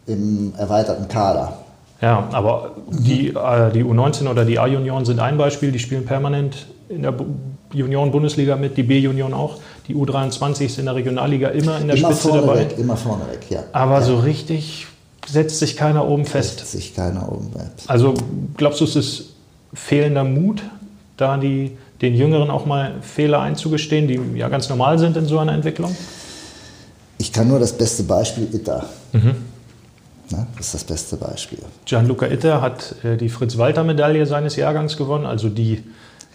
im 0.07 0.53
erweiterten 0.59 1.09
Kader. 1.09 1.55
Ja, 2.03 2.29
aber 2.33 2.73
die, 2.91 3.29
äh, 3.29 3.73
die 3.73 3.83
U19 3.85 4.29
oder 4.29 4.45
die 4.45 4.59
A-Junioren 4.59 5.07
sind 5.07 5.19
ein 5.21 5.39
Beispiel, 5.39 5.73
die 5.73 5.79
spielen 5.79 6.05
permanent 6.05 6.67
in 6.91 7.03
der 7.03 7.13
Bu- 7.13 7.25
Junioren-Bundesliga 7.73 8.57
mit, 8.57 8.77
die 8.77 8.83
B-Junioren 8.83 9.33
auch. 9.35 9.57
Die 9.89 9.95
U23 9.97 10.67
ist 10.67 10.79
in 10.79 10.85
der 10.85 10.95
Regionalliga 10.95 11.49
immer 11.49 11.81
in 11.81 11.89
der 11.89 11.97
immer 11.97 12.09
Spitze 12.13 12.29
dabei. 12.29 12.43
vorneweg, 12.47 12.79
immer 12.79 12.97
vorneweg, 12.97 13.51
ja. 13.51 13.61
Aber 13.73 13.95
ja. 13.95 14.03
so 14.03 14.19
richtig 14.19 14.87
setzt 15.27 15.59
sich 15.59 15.77
keiner 15.77 16.07
oben 16.07 16.25
Setzt 16.25 16.61
fest. 16.61 16.71
sich 16.71 16.95
keiner 16.95 17.33
oben 17.33 17.49
bleibt. 17.51 17.83
Also 17.89 18.13
glaubst 18.57 18.81
du, 18.81 18.85
es 18.85 18.95
ist 18.95 19.34
fehlender 19.75 20.25
Mut, 20.25 20.63
da 21.17 21.37
die, 21.37 21.77
den 22.01 22.15
Jüngeren 22.15 22.51
auch 22.51 22.67
mal 22.67 22.95
Fehler 23.03 23.41
einzugestehen, 23.41 24.09
die 24.09 24.39
ja 24.39 24.49
ganz 24.49 24.69
normal 24.69 24.99
sind 24.99 25.17
in 25.17 25.27
so 25.27 25.39
einer 25.39 25.53
Entwicklung? 25.53 25.95
Ich 27.19 27.33
kann 27.33 27.49
nur 27.49 27.59
das 27.59 27.73
beste 27.73 28.03
Beispiel 28.03 28.49
Itter. 28.53 28.87
Mhm. 29.13 29.37
Ne? 30.31 30.47
Das 30.57 30.67
ist 30.67 30.75
das 30.75 30.85
beste 30.85 31.17
Beispiel. 31.17 31.59
Gianluca 31.85 32.27
Itter 32.27 32.61
hat 32.61 32.97
äh, 33.05 33.17
die 33.17 33.29
Fritz-Walter-Medaille 33.29 34.27
seines 34.27 34.57
Jahrgangs 34.57 34.97
gewonnen, 34.97 35.27
also 35.27 35.49
die 35.49 35.83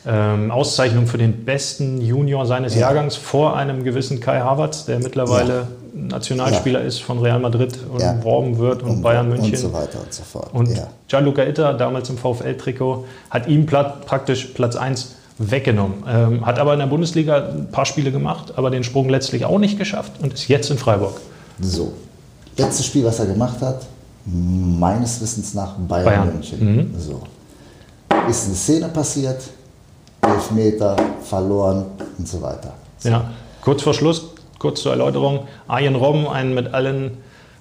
ähm, 0.06 0.52
Auszeichnung 0.52 1.08
für 1.08 1.18
den 1.18 1.44
besten 1.46 2.02
Junior 2.02 2.46
seines 2.46 2.76
Ja. 2.76 2.82
Jahrgangs 2.82 3.16
vor 3.16 3.58
einem 3.58 3.84
gewissen 3.84 4.20
Kai 4.20 4.40
Havertz, 4.40 4.86
der 4.86 5.00
mittlerweile 5.00 5.68
Nationalspieler 5.94 6.82
ist 6.82 7.02
von 7.02 7.20
Real 7.20 7.40
Madrid 7.40 7.78
und 7.92 8.02
Ja. 8.02 8.12
umworben 8.14 8.58
wird 8.58 8.84
und, 8.84 9.02
Bayern 9.02 9.30
München. 9.30 9.52
Und 9.52 9.58
so 9.58 9.74
weiter 9.74 10.00
und 10.02 10.14
so 10.14 10.24
fort. 10.24 10.54
Und 10.54 10.70
ja. 10.76 10.88
Gianluca 11.08 11.44
Itter, 11.44 11.74
damals 11.74 12.10
im 12.10 12.18
VfL-Trikot, 12.18 13.06
hat 13.30 13.48
ihm 13.48 13.66
plat 13.66 14.06
praktisch 14.06 14.46
Platz 14.46 14.76
1 14.76 15.16
weggenommen. 15.38 16.04
Ähm, 16.08 16.46
hat 16.46 16.60
aber 16.60 16.74
in 16.74 16.80
der 16.80 16.88
Bundesliga 16.88 17.50
ein 17.50 17.70
paar 17.72 17.86
Spiele 17.86 18.12
gemacht, 18.12 18.54
aber 18.58 18.70
den 18.70 18.84
Sprung 18.84 19.10
letztlich 19.10 19.46
auch 19.46 19.58
nicht 19.60 19.78
geschafft 19.78 20.14
und 20.22 20.34
ist 20.34 20.48
jetzt 20.48 20.70
in 20.70 20.78
Freiburg. 20.78 21.20
So. 21.62 21.94
Letztes 22.58 22.86
Spiel, 22.86 23.06
was 23.06 23.20
er 23.20 23.28
gemacht 23.28 23.62
hat, 23.62 23.86
meines 24.26 25.22
Wissens 25.22 25.54
nach 25.54 25.76
Bayern, 25.76 26.06
Bayern. 26.06 26.34
München. 26.34 26.76
Mhm. 26.76 26.94
So. 27.00 27.22
Ist 28.30 28.46
eine 28.48 28.56
Szene 28.56 28.88
passiert, 28.90 29.42
Elfmeter, 30.22 30.96
verloren 31.24 31.86
und 32.18 32.28
so 32.28 32.42
weiter. 32.42 32.74
Ja, 33.04 33.30
kurz 33.62 33.82
vor 33.82 33.94
Schluss, 33.94 34.29
kurz 34.60 34.82
zur 34.82 34.92
Erläuterung. 34.92 35.48
Arjen 35.68 35.96
Robben, 35.96 36.28
ein 36.28 36.54
mit 36.54 36.74
allen 36.74 37.18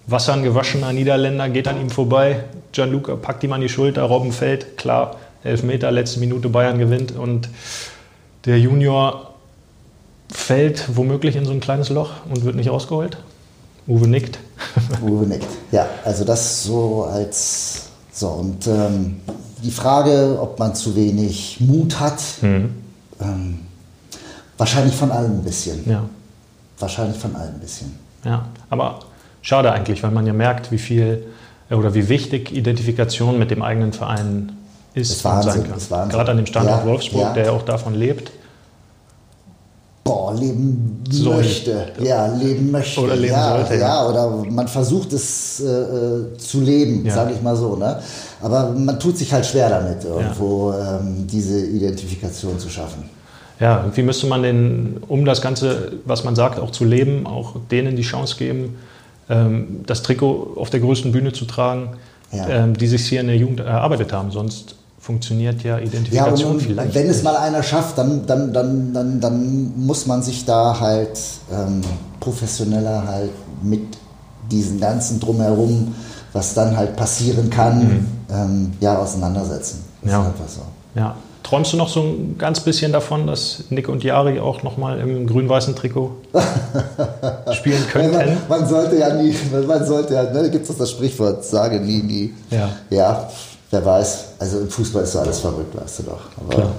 Wassern 0.06 0.42
gewaschener 0.42 0.92
Niederländer, 0.92 1.48
geht 1.48 1.68
an 1.68 1.80
ihm 1.80 1.90
vorbei. 1.90 2.44
Gianluca 2.72 3.16
packt 3.16 3.42
ihm 3.44 3.52
an 3.52 3.60
die 3.60 3.68
Schulter, 3.68 4.02
Robben 4.02 4.32
fällt, 4.32 4.76
klar, 4.76 5.16
Elfmeter, 5.44 5.90
letzte 5.90 6.20
Minute 6.20 6.48
Bayern 6.48 6.78
gewinnt 6.78 7.16
und 7.16 7.48
der 8.44 8.58
Junior 8.58 9.34
fällt 10.30 10.96
womöglich 10.96 11.36
in 11.36 11.44
so 11.44 11.52
ein 11.52 11.60
kleines 11.60 11.88
Loch 11.88 12.10
und 12.28 12.44
wird 12.44 12.56
nicht 12.56 12.70
rausgeholt. 12.70 13.16
Uwe 13.86 14.06
nickt. 14.06 14.38
Uwe 15.02 15.26
nickt. 15.26 15.46
Ja, 15.72 15.86
also 16.04 16.24
das 16.24 16.64
so 16.64 17.04
als 17.04 17.86
so 18.12 18.28
und 18.28 18.66
ähm, 18.66 19.20
die 19.62 19.70
Frage, 19.70 20.38
ob 20.40 20.58
man 20.58 20.74
zu 20.74 20.94
wenig 20.96 21.58
Mut 21.60 21.98
hat, 22.00 22.20
Mhm. 22.42 22.74
ähm, 23.20 23.58
wahrscheinlich 24.58 24.94
von 24.94 25.10
allem 25.10 25.38
ein 25.38 25.42
bisschen. 25.44 25.88
Ja, 25.88 26.04
Wahrscheinlich 26.80 27.18
von 27.18 27.34
allem 27.36 27.54
ein 27.54 27.60
bisschen. 27.60 27.98
ja, 28.24 28.46
aber 28.70 29.00
schade 29.42 29.72
eigentlich, 29.72 30.02
weil 30.02 30.10
man 30.10 30.26
ja 30.26 30.32
merkt, 30.32 30.70
wie 30.70 30.78
viel 30.78 31.24
äh, 31.70 31.74
oder 31.74 31.94
wie 31.94 32.08
wichtig 32.08 32.52
Identifikation 32.54 33.38
mit 33.38 33.50
dem 33.50 33.62
eigenen 33.62 33.92
Verein 33.92 34.52
ist 34.94 35.10
Ist 35.10 35.24
und 35.24 35.32
Wahnsinn, 35.32 35.52
sein 35.52 35.64
kann. 35.68 35.76
ist 35.78 35.90
Wahnsinn. 35.90 36.10
Gerade 36.16 36.30
an 36.32 36.36
dem 36.38 36.46
Standort 36.46 36.80
Ja, 36.80 36.86
Wolfsburg, 36.86 37.22
ja. 37.22 37.32
der 37.34 37.44
ja 37.46 37.52
auch 37.52 37.62
davon 37.62 37.94
lebt. 37.94 38.30
Boah, 40.04 40.34
leben 40.34 41.04
Soll. 41.10 41.36
möchte. 41.36 41.86
Ja, 42.00 42.26
leben 42.34 42.70
möchte. 42.70 43.00
Oder 43.02 43.14
leben 43.16 43.34
ja, 43.34 43.56
sollte, 43.56 43.74
ja. 43.74 43.80
ja. 43.80 44.08
oder 44.08 44.30
man 44.50 44.66
versucht 44.66 45.12
es 45.12 45.60
äh, 45.60 45.66
äh, 45.66 46.38
zu 46.38 46.60
leben, 46.62 47.04
Ja. 47.04 47.14
sage 47.14 47.34
ich 47.34 47.42
mal 47.42 47.54
so. 47.54 47.76
Ne? 47.76 48.00
Aber 48.40 48.70
man 48.70 48.98
tut 48.98 49.18
sich 49.18 49.30
halt 49.32 49.44
schwer 49.44 49.68
damit, 49.68 50.04
irgendwo 50.04 50.72
ähm, 50.72 51.26
diese 51.26 51.60
Identifikation 51.60 52.58
zu 52.58 52.70
schaffen. 52.70 53.04
Ja, 53.60 53.84
wie 53.94 54.02
müsste 54.02 54.26
man 54.28 54.42
den, 54.42 54.98
um 55.08 55.24
das 55.24 55.40
Ganze, 55.42 55.92
was 56.04 56.22
man 56.24 56.36
sagt, 56.36 56.60
auch 56.60 56.70
zu 56.70 56.84
leben, 56.84 57.26
auch 57.26 57.56
denen 57.70 57.96
die 57.96 58.02
Chance 58.02 58.36
geben, 58.38 58.76
ähm, 59.28 59.80
das 59.86 60.02
Trikot 60.02 60.54
auf 60.56 60.70
der 60.70 60.80
größten 60.80 61.10
Bühne 61.12 61.32
zu 61.32 61.44
tragen, 61.44 61.90
Ja. 62.32 62.46
ähm, 62.48 62.76
die 62.76 62.86
sich 62.86 63.06
hier 63.08 63.20
in 63.20 63.26
der 63.26 63.36
Jugend 63.36 63.60
erarbeitet 63.60 64.12
haben. 64.12 64.30
Sonst 64.30 64.76
funktioniert 65.00 65.62
ja 65.62 65.70
Ja, 65.70 65.76
und, 65.78 65.86
Identifikation 65.86 66.50
und 66.52 66.62
vielleicht. 66.62 66.94
wenn 66.94 67.08
es 67.08 67.22
mal 67.22 67.36
einer 67.36 67.62
schafft, 67.62 67.98
dann, 67.98 68.26
dann, 68.26 68.52
dann, 68.52 68.92
dann, 68.92 69.20
dann 69.20 69.72
muss 69.76 70.06
man 70.06 70.22
sich 70.22 70.44
da 70.44 70.78
halt 70.78 71.18
ähm, 71.52 71.80
professioneller 72.20 73.06
halt 73.06 73.30
mit 73.62 73.80
diesen 74.50 74.78
ganzen 74.80 75.18
Drumherum, 75.20 75.94
was 76.32 76.54
dann 76.54 76.76
halt 76.76 76.94
passieren 76.96 77.48
kann, 77.50 78.06
ähm, 78.30 78.72
ja, 78.80 78.98
auseinandersetzen. 78.98 79.84
Das 80.02 80.10
Mhm. 80.10 80.10
Ja. 80.12 80.20
ist 80.22 80.26
einfach 80.28 80.48
so. 80.48 80.60
Ja. 80.94 81.16
Träumst 81.42 81.72
du 81.72 81.76
noch 81.78 81.88
so 81.88 82.00
ein 82.02 82.36
ganz 82.36 82.60
bisschen 82.60 82.92
davon, 82.92 83.26
dass 83.26 83.64
Nick 83.70 83.88
und 83.88 84.04
Jari 84.04 84.38
auch 84.38 84.62
nochmal 84.62 84.98
im 85.00 85.26
grün-weißen 85.26 85.74
Trikot 85.74 86.10
spielen 87.52 87.82
könnten? 87.90 88.16
Man, 88.16 88.38
man 88.60 88.68
sollte 88.68 88.96
ja 88.98 89.14
nie, 89.14 89.34
man 89.66 89.86
sollte 89.86 90.14
ja, 90.14 90.24
ne, 90.24 90.50
gibt 90.50 90.68
es 90.68 90.76
das 90.76 90.90
Sprichwort, 90.90 91.44
sage 91.44 91.80
nie, 91.80 92.02
nie. 92.02 92.34
Ja. 92.50 92.68
Ja, 92.90 93.30
wer 93.70 93.84
weiß. 93.84 94.24
Also 94.38 94.60
im 94.60 94.68
Fußball 94.68 95.04
ist 95.04 95.12
so 95.12 95.20
alles 95.20 95.38
verrückt, 95.40 95.74
weißt 95.80 96.00
du 96.00 96.02
doch. 96.04 96.20
Aber 96.38 96.54
Klar. 96.54 96.70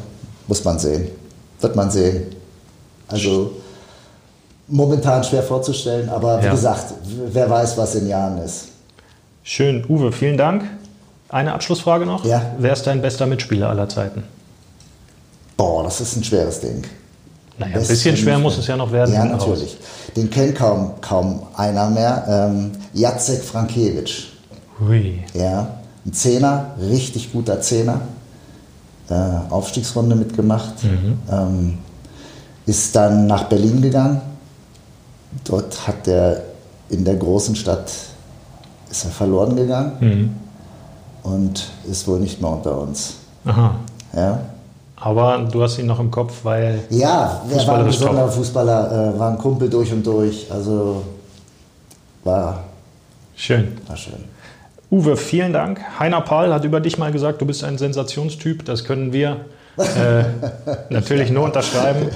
muss 0.48 0.64
man 0.64 0.78
sehen. 0.78 1.08
Wird 1.62 1.76
man 1.76 1.90
sehen. 1.90 2.28
Also 3.08 3.52
momentan 4.68 5.24
schwer 5.24 5.42
vorzustellen, 5.42 6.10
aber 6.10 6.42
wie 6.42 6.46
Ja. 6.46 6.52
gesagt, 6.52 6.94
wer 7.32 7.50
weiß, 7.50 7.76
was 7.78 7.96
in 7.96 8.08
Jahren 8.08 8.38
ist. 8.40 8.68
Schön. 9.44 9.84
Uwe, 9.90 10.12
vielen 10.12 10.38
Dank. 10.38 10.64
Eine 11.30 11.54
Abschlussfrage 11.54 12.06
noch. 12.06 12.24
Ja. 12.26 12.42
Wer 12.60 12.74
ist 12.74 12.86
dein 12.86 13.02
bester 13.02 13.26
Mitspieler 13.26 13.70
aller 13.70 13.90
Zeiten? 13.90 14.24
Boah, 15.60 15.84
das 15.84 16.00
ist 16.00 16.16
ein 16.16 16.24
schweres 16.24 16.62
Ding. 16.62 16.84
Naja, 17.58 17.76
ein 17.76 17.86
bisschen 17.86 18.16
schwer 18.16 18.40
muss 18.40 18.58
es 18.58 18.66
ja 18.68 18.78
noch 18.78 18.90
werden. 18.94 19.14
Ja, 19.14 19.26
natürlich. 19.26 19.78
Den 20.16 20.30
kennt 20.30 20.56
kaum, 20.56 20.94
kaum 21.02 21.44
einer 21.54 21.90
mehr. 21.90 22.24
Ähm, 22.50 22.72
Jacek 22.94 23.44
Frankiewicz. 23.44 24.12
Hui. 24.80 25.22
Ja, 25.34 25.68
ein 26.06 26.14
Zehner, 26.14 26.68
richtig 26.80 27.34
guter 27.34 27.60
Zehner. 27.60 28.00
Äh, 29.10 29.14
Aufstiegsrunde 29.50 30.16
mitgemacht. 30.16 30.76
Ähm, 31.30 31.80
ist 32.66 32.96
dann 32.96 33.28
nach 33.28 33.44
Berlin 33.50 33.82
gegangen. 33.82 34.22
Dort 35.44 35.86
hat 35.88 36.08
er 36.08 36.42
in 36.90 37.04
der 37.04 37.16
großen 37.16 37.58
Stadt 37.58 37.92
ist 38.90 39.04
er 39.04 39.12
verloren 39.12 39.58
gegangen 39.58 39.92
Mhm. 40.00 40.36
und 41.30 41.68
ist 41.92 42.08
wohl 42.08 42.20
nicht 42.22 42.40
mehr 42.42 42.50
unter 42.52 42.80
uns. 42.80 43.16
Aha. 43.44 43.76
Ja, 44.16 44.40
Aber 45.02 45.48
du 45.50 45.64
hast 45.64 45.80
ihn 45.80 45.86
noch 45.86 46.00
im 46.00 46.12
Kopf, 46.12 46.40
weil. 46.44 46.84
ja 46.90 47.42
er 47.50 47.68
war 47.68 47.80
ein 47.80 47.86
besonderer. 47.86 48.30
Fußballer, 48.30 49.14
äh, 49.16 49.20
war 49.20 49.32
ein 49.32 49.38
Kumpel 49.38 49.70
durch 49.70 49.92
und 49.94 50.06
durch. 50.06 50.48
Also 50.52 51.04
war, 52.24 52.64
Schön. 53.36 53.78
war 53.88 53.96
schön. 53.96 54.24
Uwe, 54.92 55.16
vielen 55.16 55.54
Dank. 55.54 55.80
Heiner 56.00 56.22
Pahl 56.22 56.54
hat 56.54 56.66
über 56.66 56.82
dich 56.82 56.98
mal 56.98 57.12
gesagt, 57.12 57.42
du 57.42 57.46
bist 57.46 57.64
ein 57.64 57.78
Sensationstyp. 57.78 58.66
Das 58.66 58.84
können 58.84 59.14
wir 59.14 59.46
äh, 59.78 60.24
natürlich 60.90 61.32
nur 61.32 61.44
unterschreiben. 61.46 62.10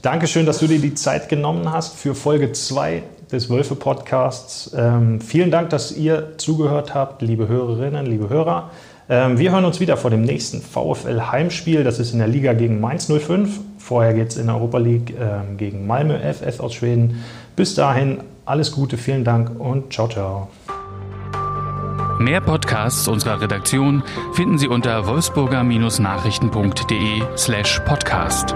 Dankeschön, 0.00 0.46
dass 0.46 0.58
du 0.58 0.66
dir 0.66 0.78
die 0.78 0.94
Zeit 0.94 1.28
genommen 1.28 1.70
hast 1.70 1.96
für 1.96 2.14
Folge 2.14 2.52
2 2.52 3.02
des 3.30 3.50
Wölfe-Podcasts. 3.50 4.72
Ähm, 4.74 5.20
vielen 5.20 5.50
Dank, 5.50 5.70
dass 5.70 5.92
ihr 5.92 6.38
zugehört 6.38 6.94
habt, 6.94 7.22
liebe 7.22 7.48
Hörerinnen, 7.48 8.06
liebe 8.06 8.28
Hörer. 8.28 8.70
Ähm, 9.10 9.38
wir 9.38 9.50
hören 9.50 9.64
uns 9.64 9.80
wieder 9.80 9.96
vor 9.96 10.10
dem 10.10 10.22
nächsten 10.22 10.62
VfL-Heimspiel. 10.62 11.82
Das 11.82 11.98
ist 11.98 12.12
in 12.12 12.20
der 12.20 12.28
Liga 12.28 12.52
gegen 12.52 12.80
Mainz 12.80 13.12
05. 13.12 13.58
Vorher 13.78 14.14
geht 14.14 14.28
es 14.28 14.36
in 14.36 14.46
der 14.46 14.54
Europa 14.54 14.78
League 14.78 15.12
ähm, 15.20 15.56
gegen 15.56 15.88
Malmö 15.88 16.16
FF 16.16 16.60
aus 16.60 16.74
Schweden. 16.74 17.24
Bis 17.56 17.74
dahin 17.74 18.18
alles 18.44 18.70
Gute, 18.70 18.96
vielen 18.96 19.24
Dank 19.24 19.58
und 19.58 19.92
ciao, 19.92 20.08
ciao. 20.08 20.48
Mehr 22.20 22.40
Podcasts 22.40 23.08
unserer 23.08 23.40
Redaktion 23.40 24.04
finden 24.34 24.58
Sie 24.58 24.68
unter 24.68 25.06
wolfsburger-nachrichten.de 25.06 27.22
slash 27.36 27.80
podcast. 27.86 28.54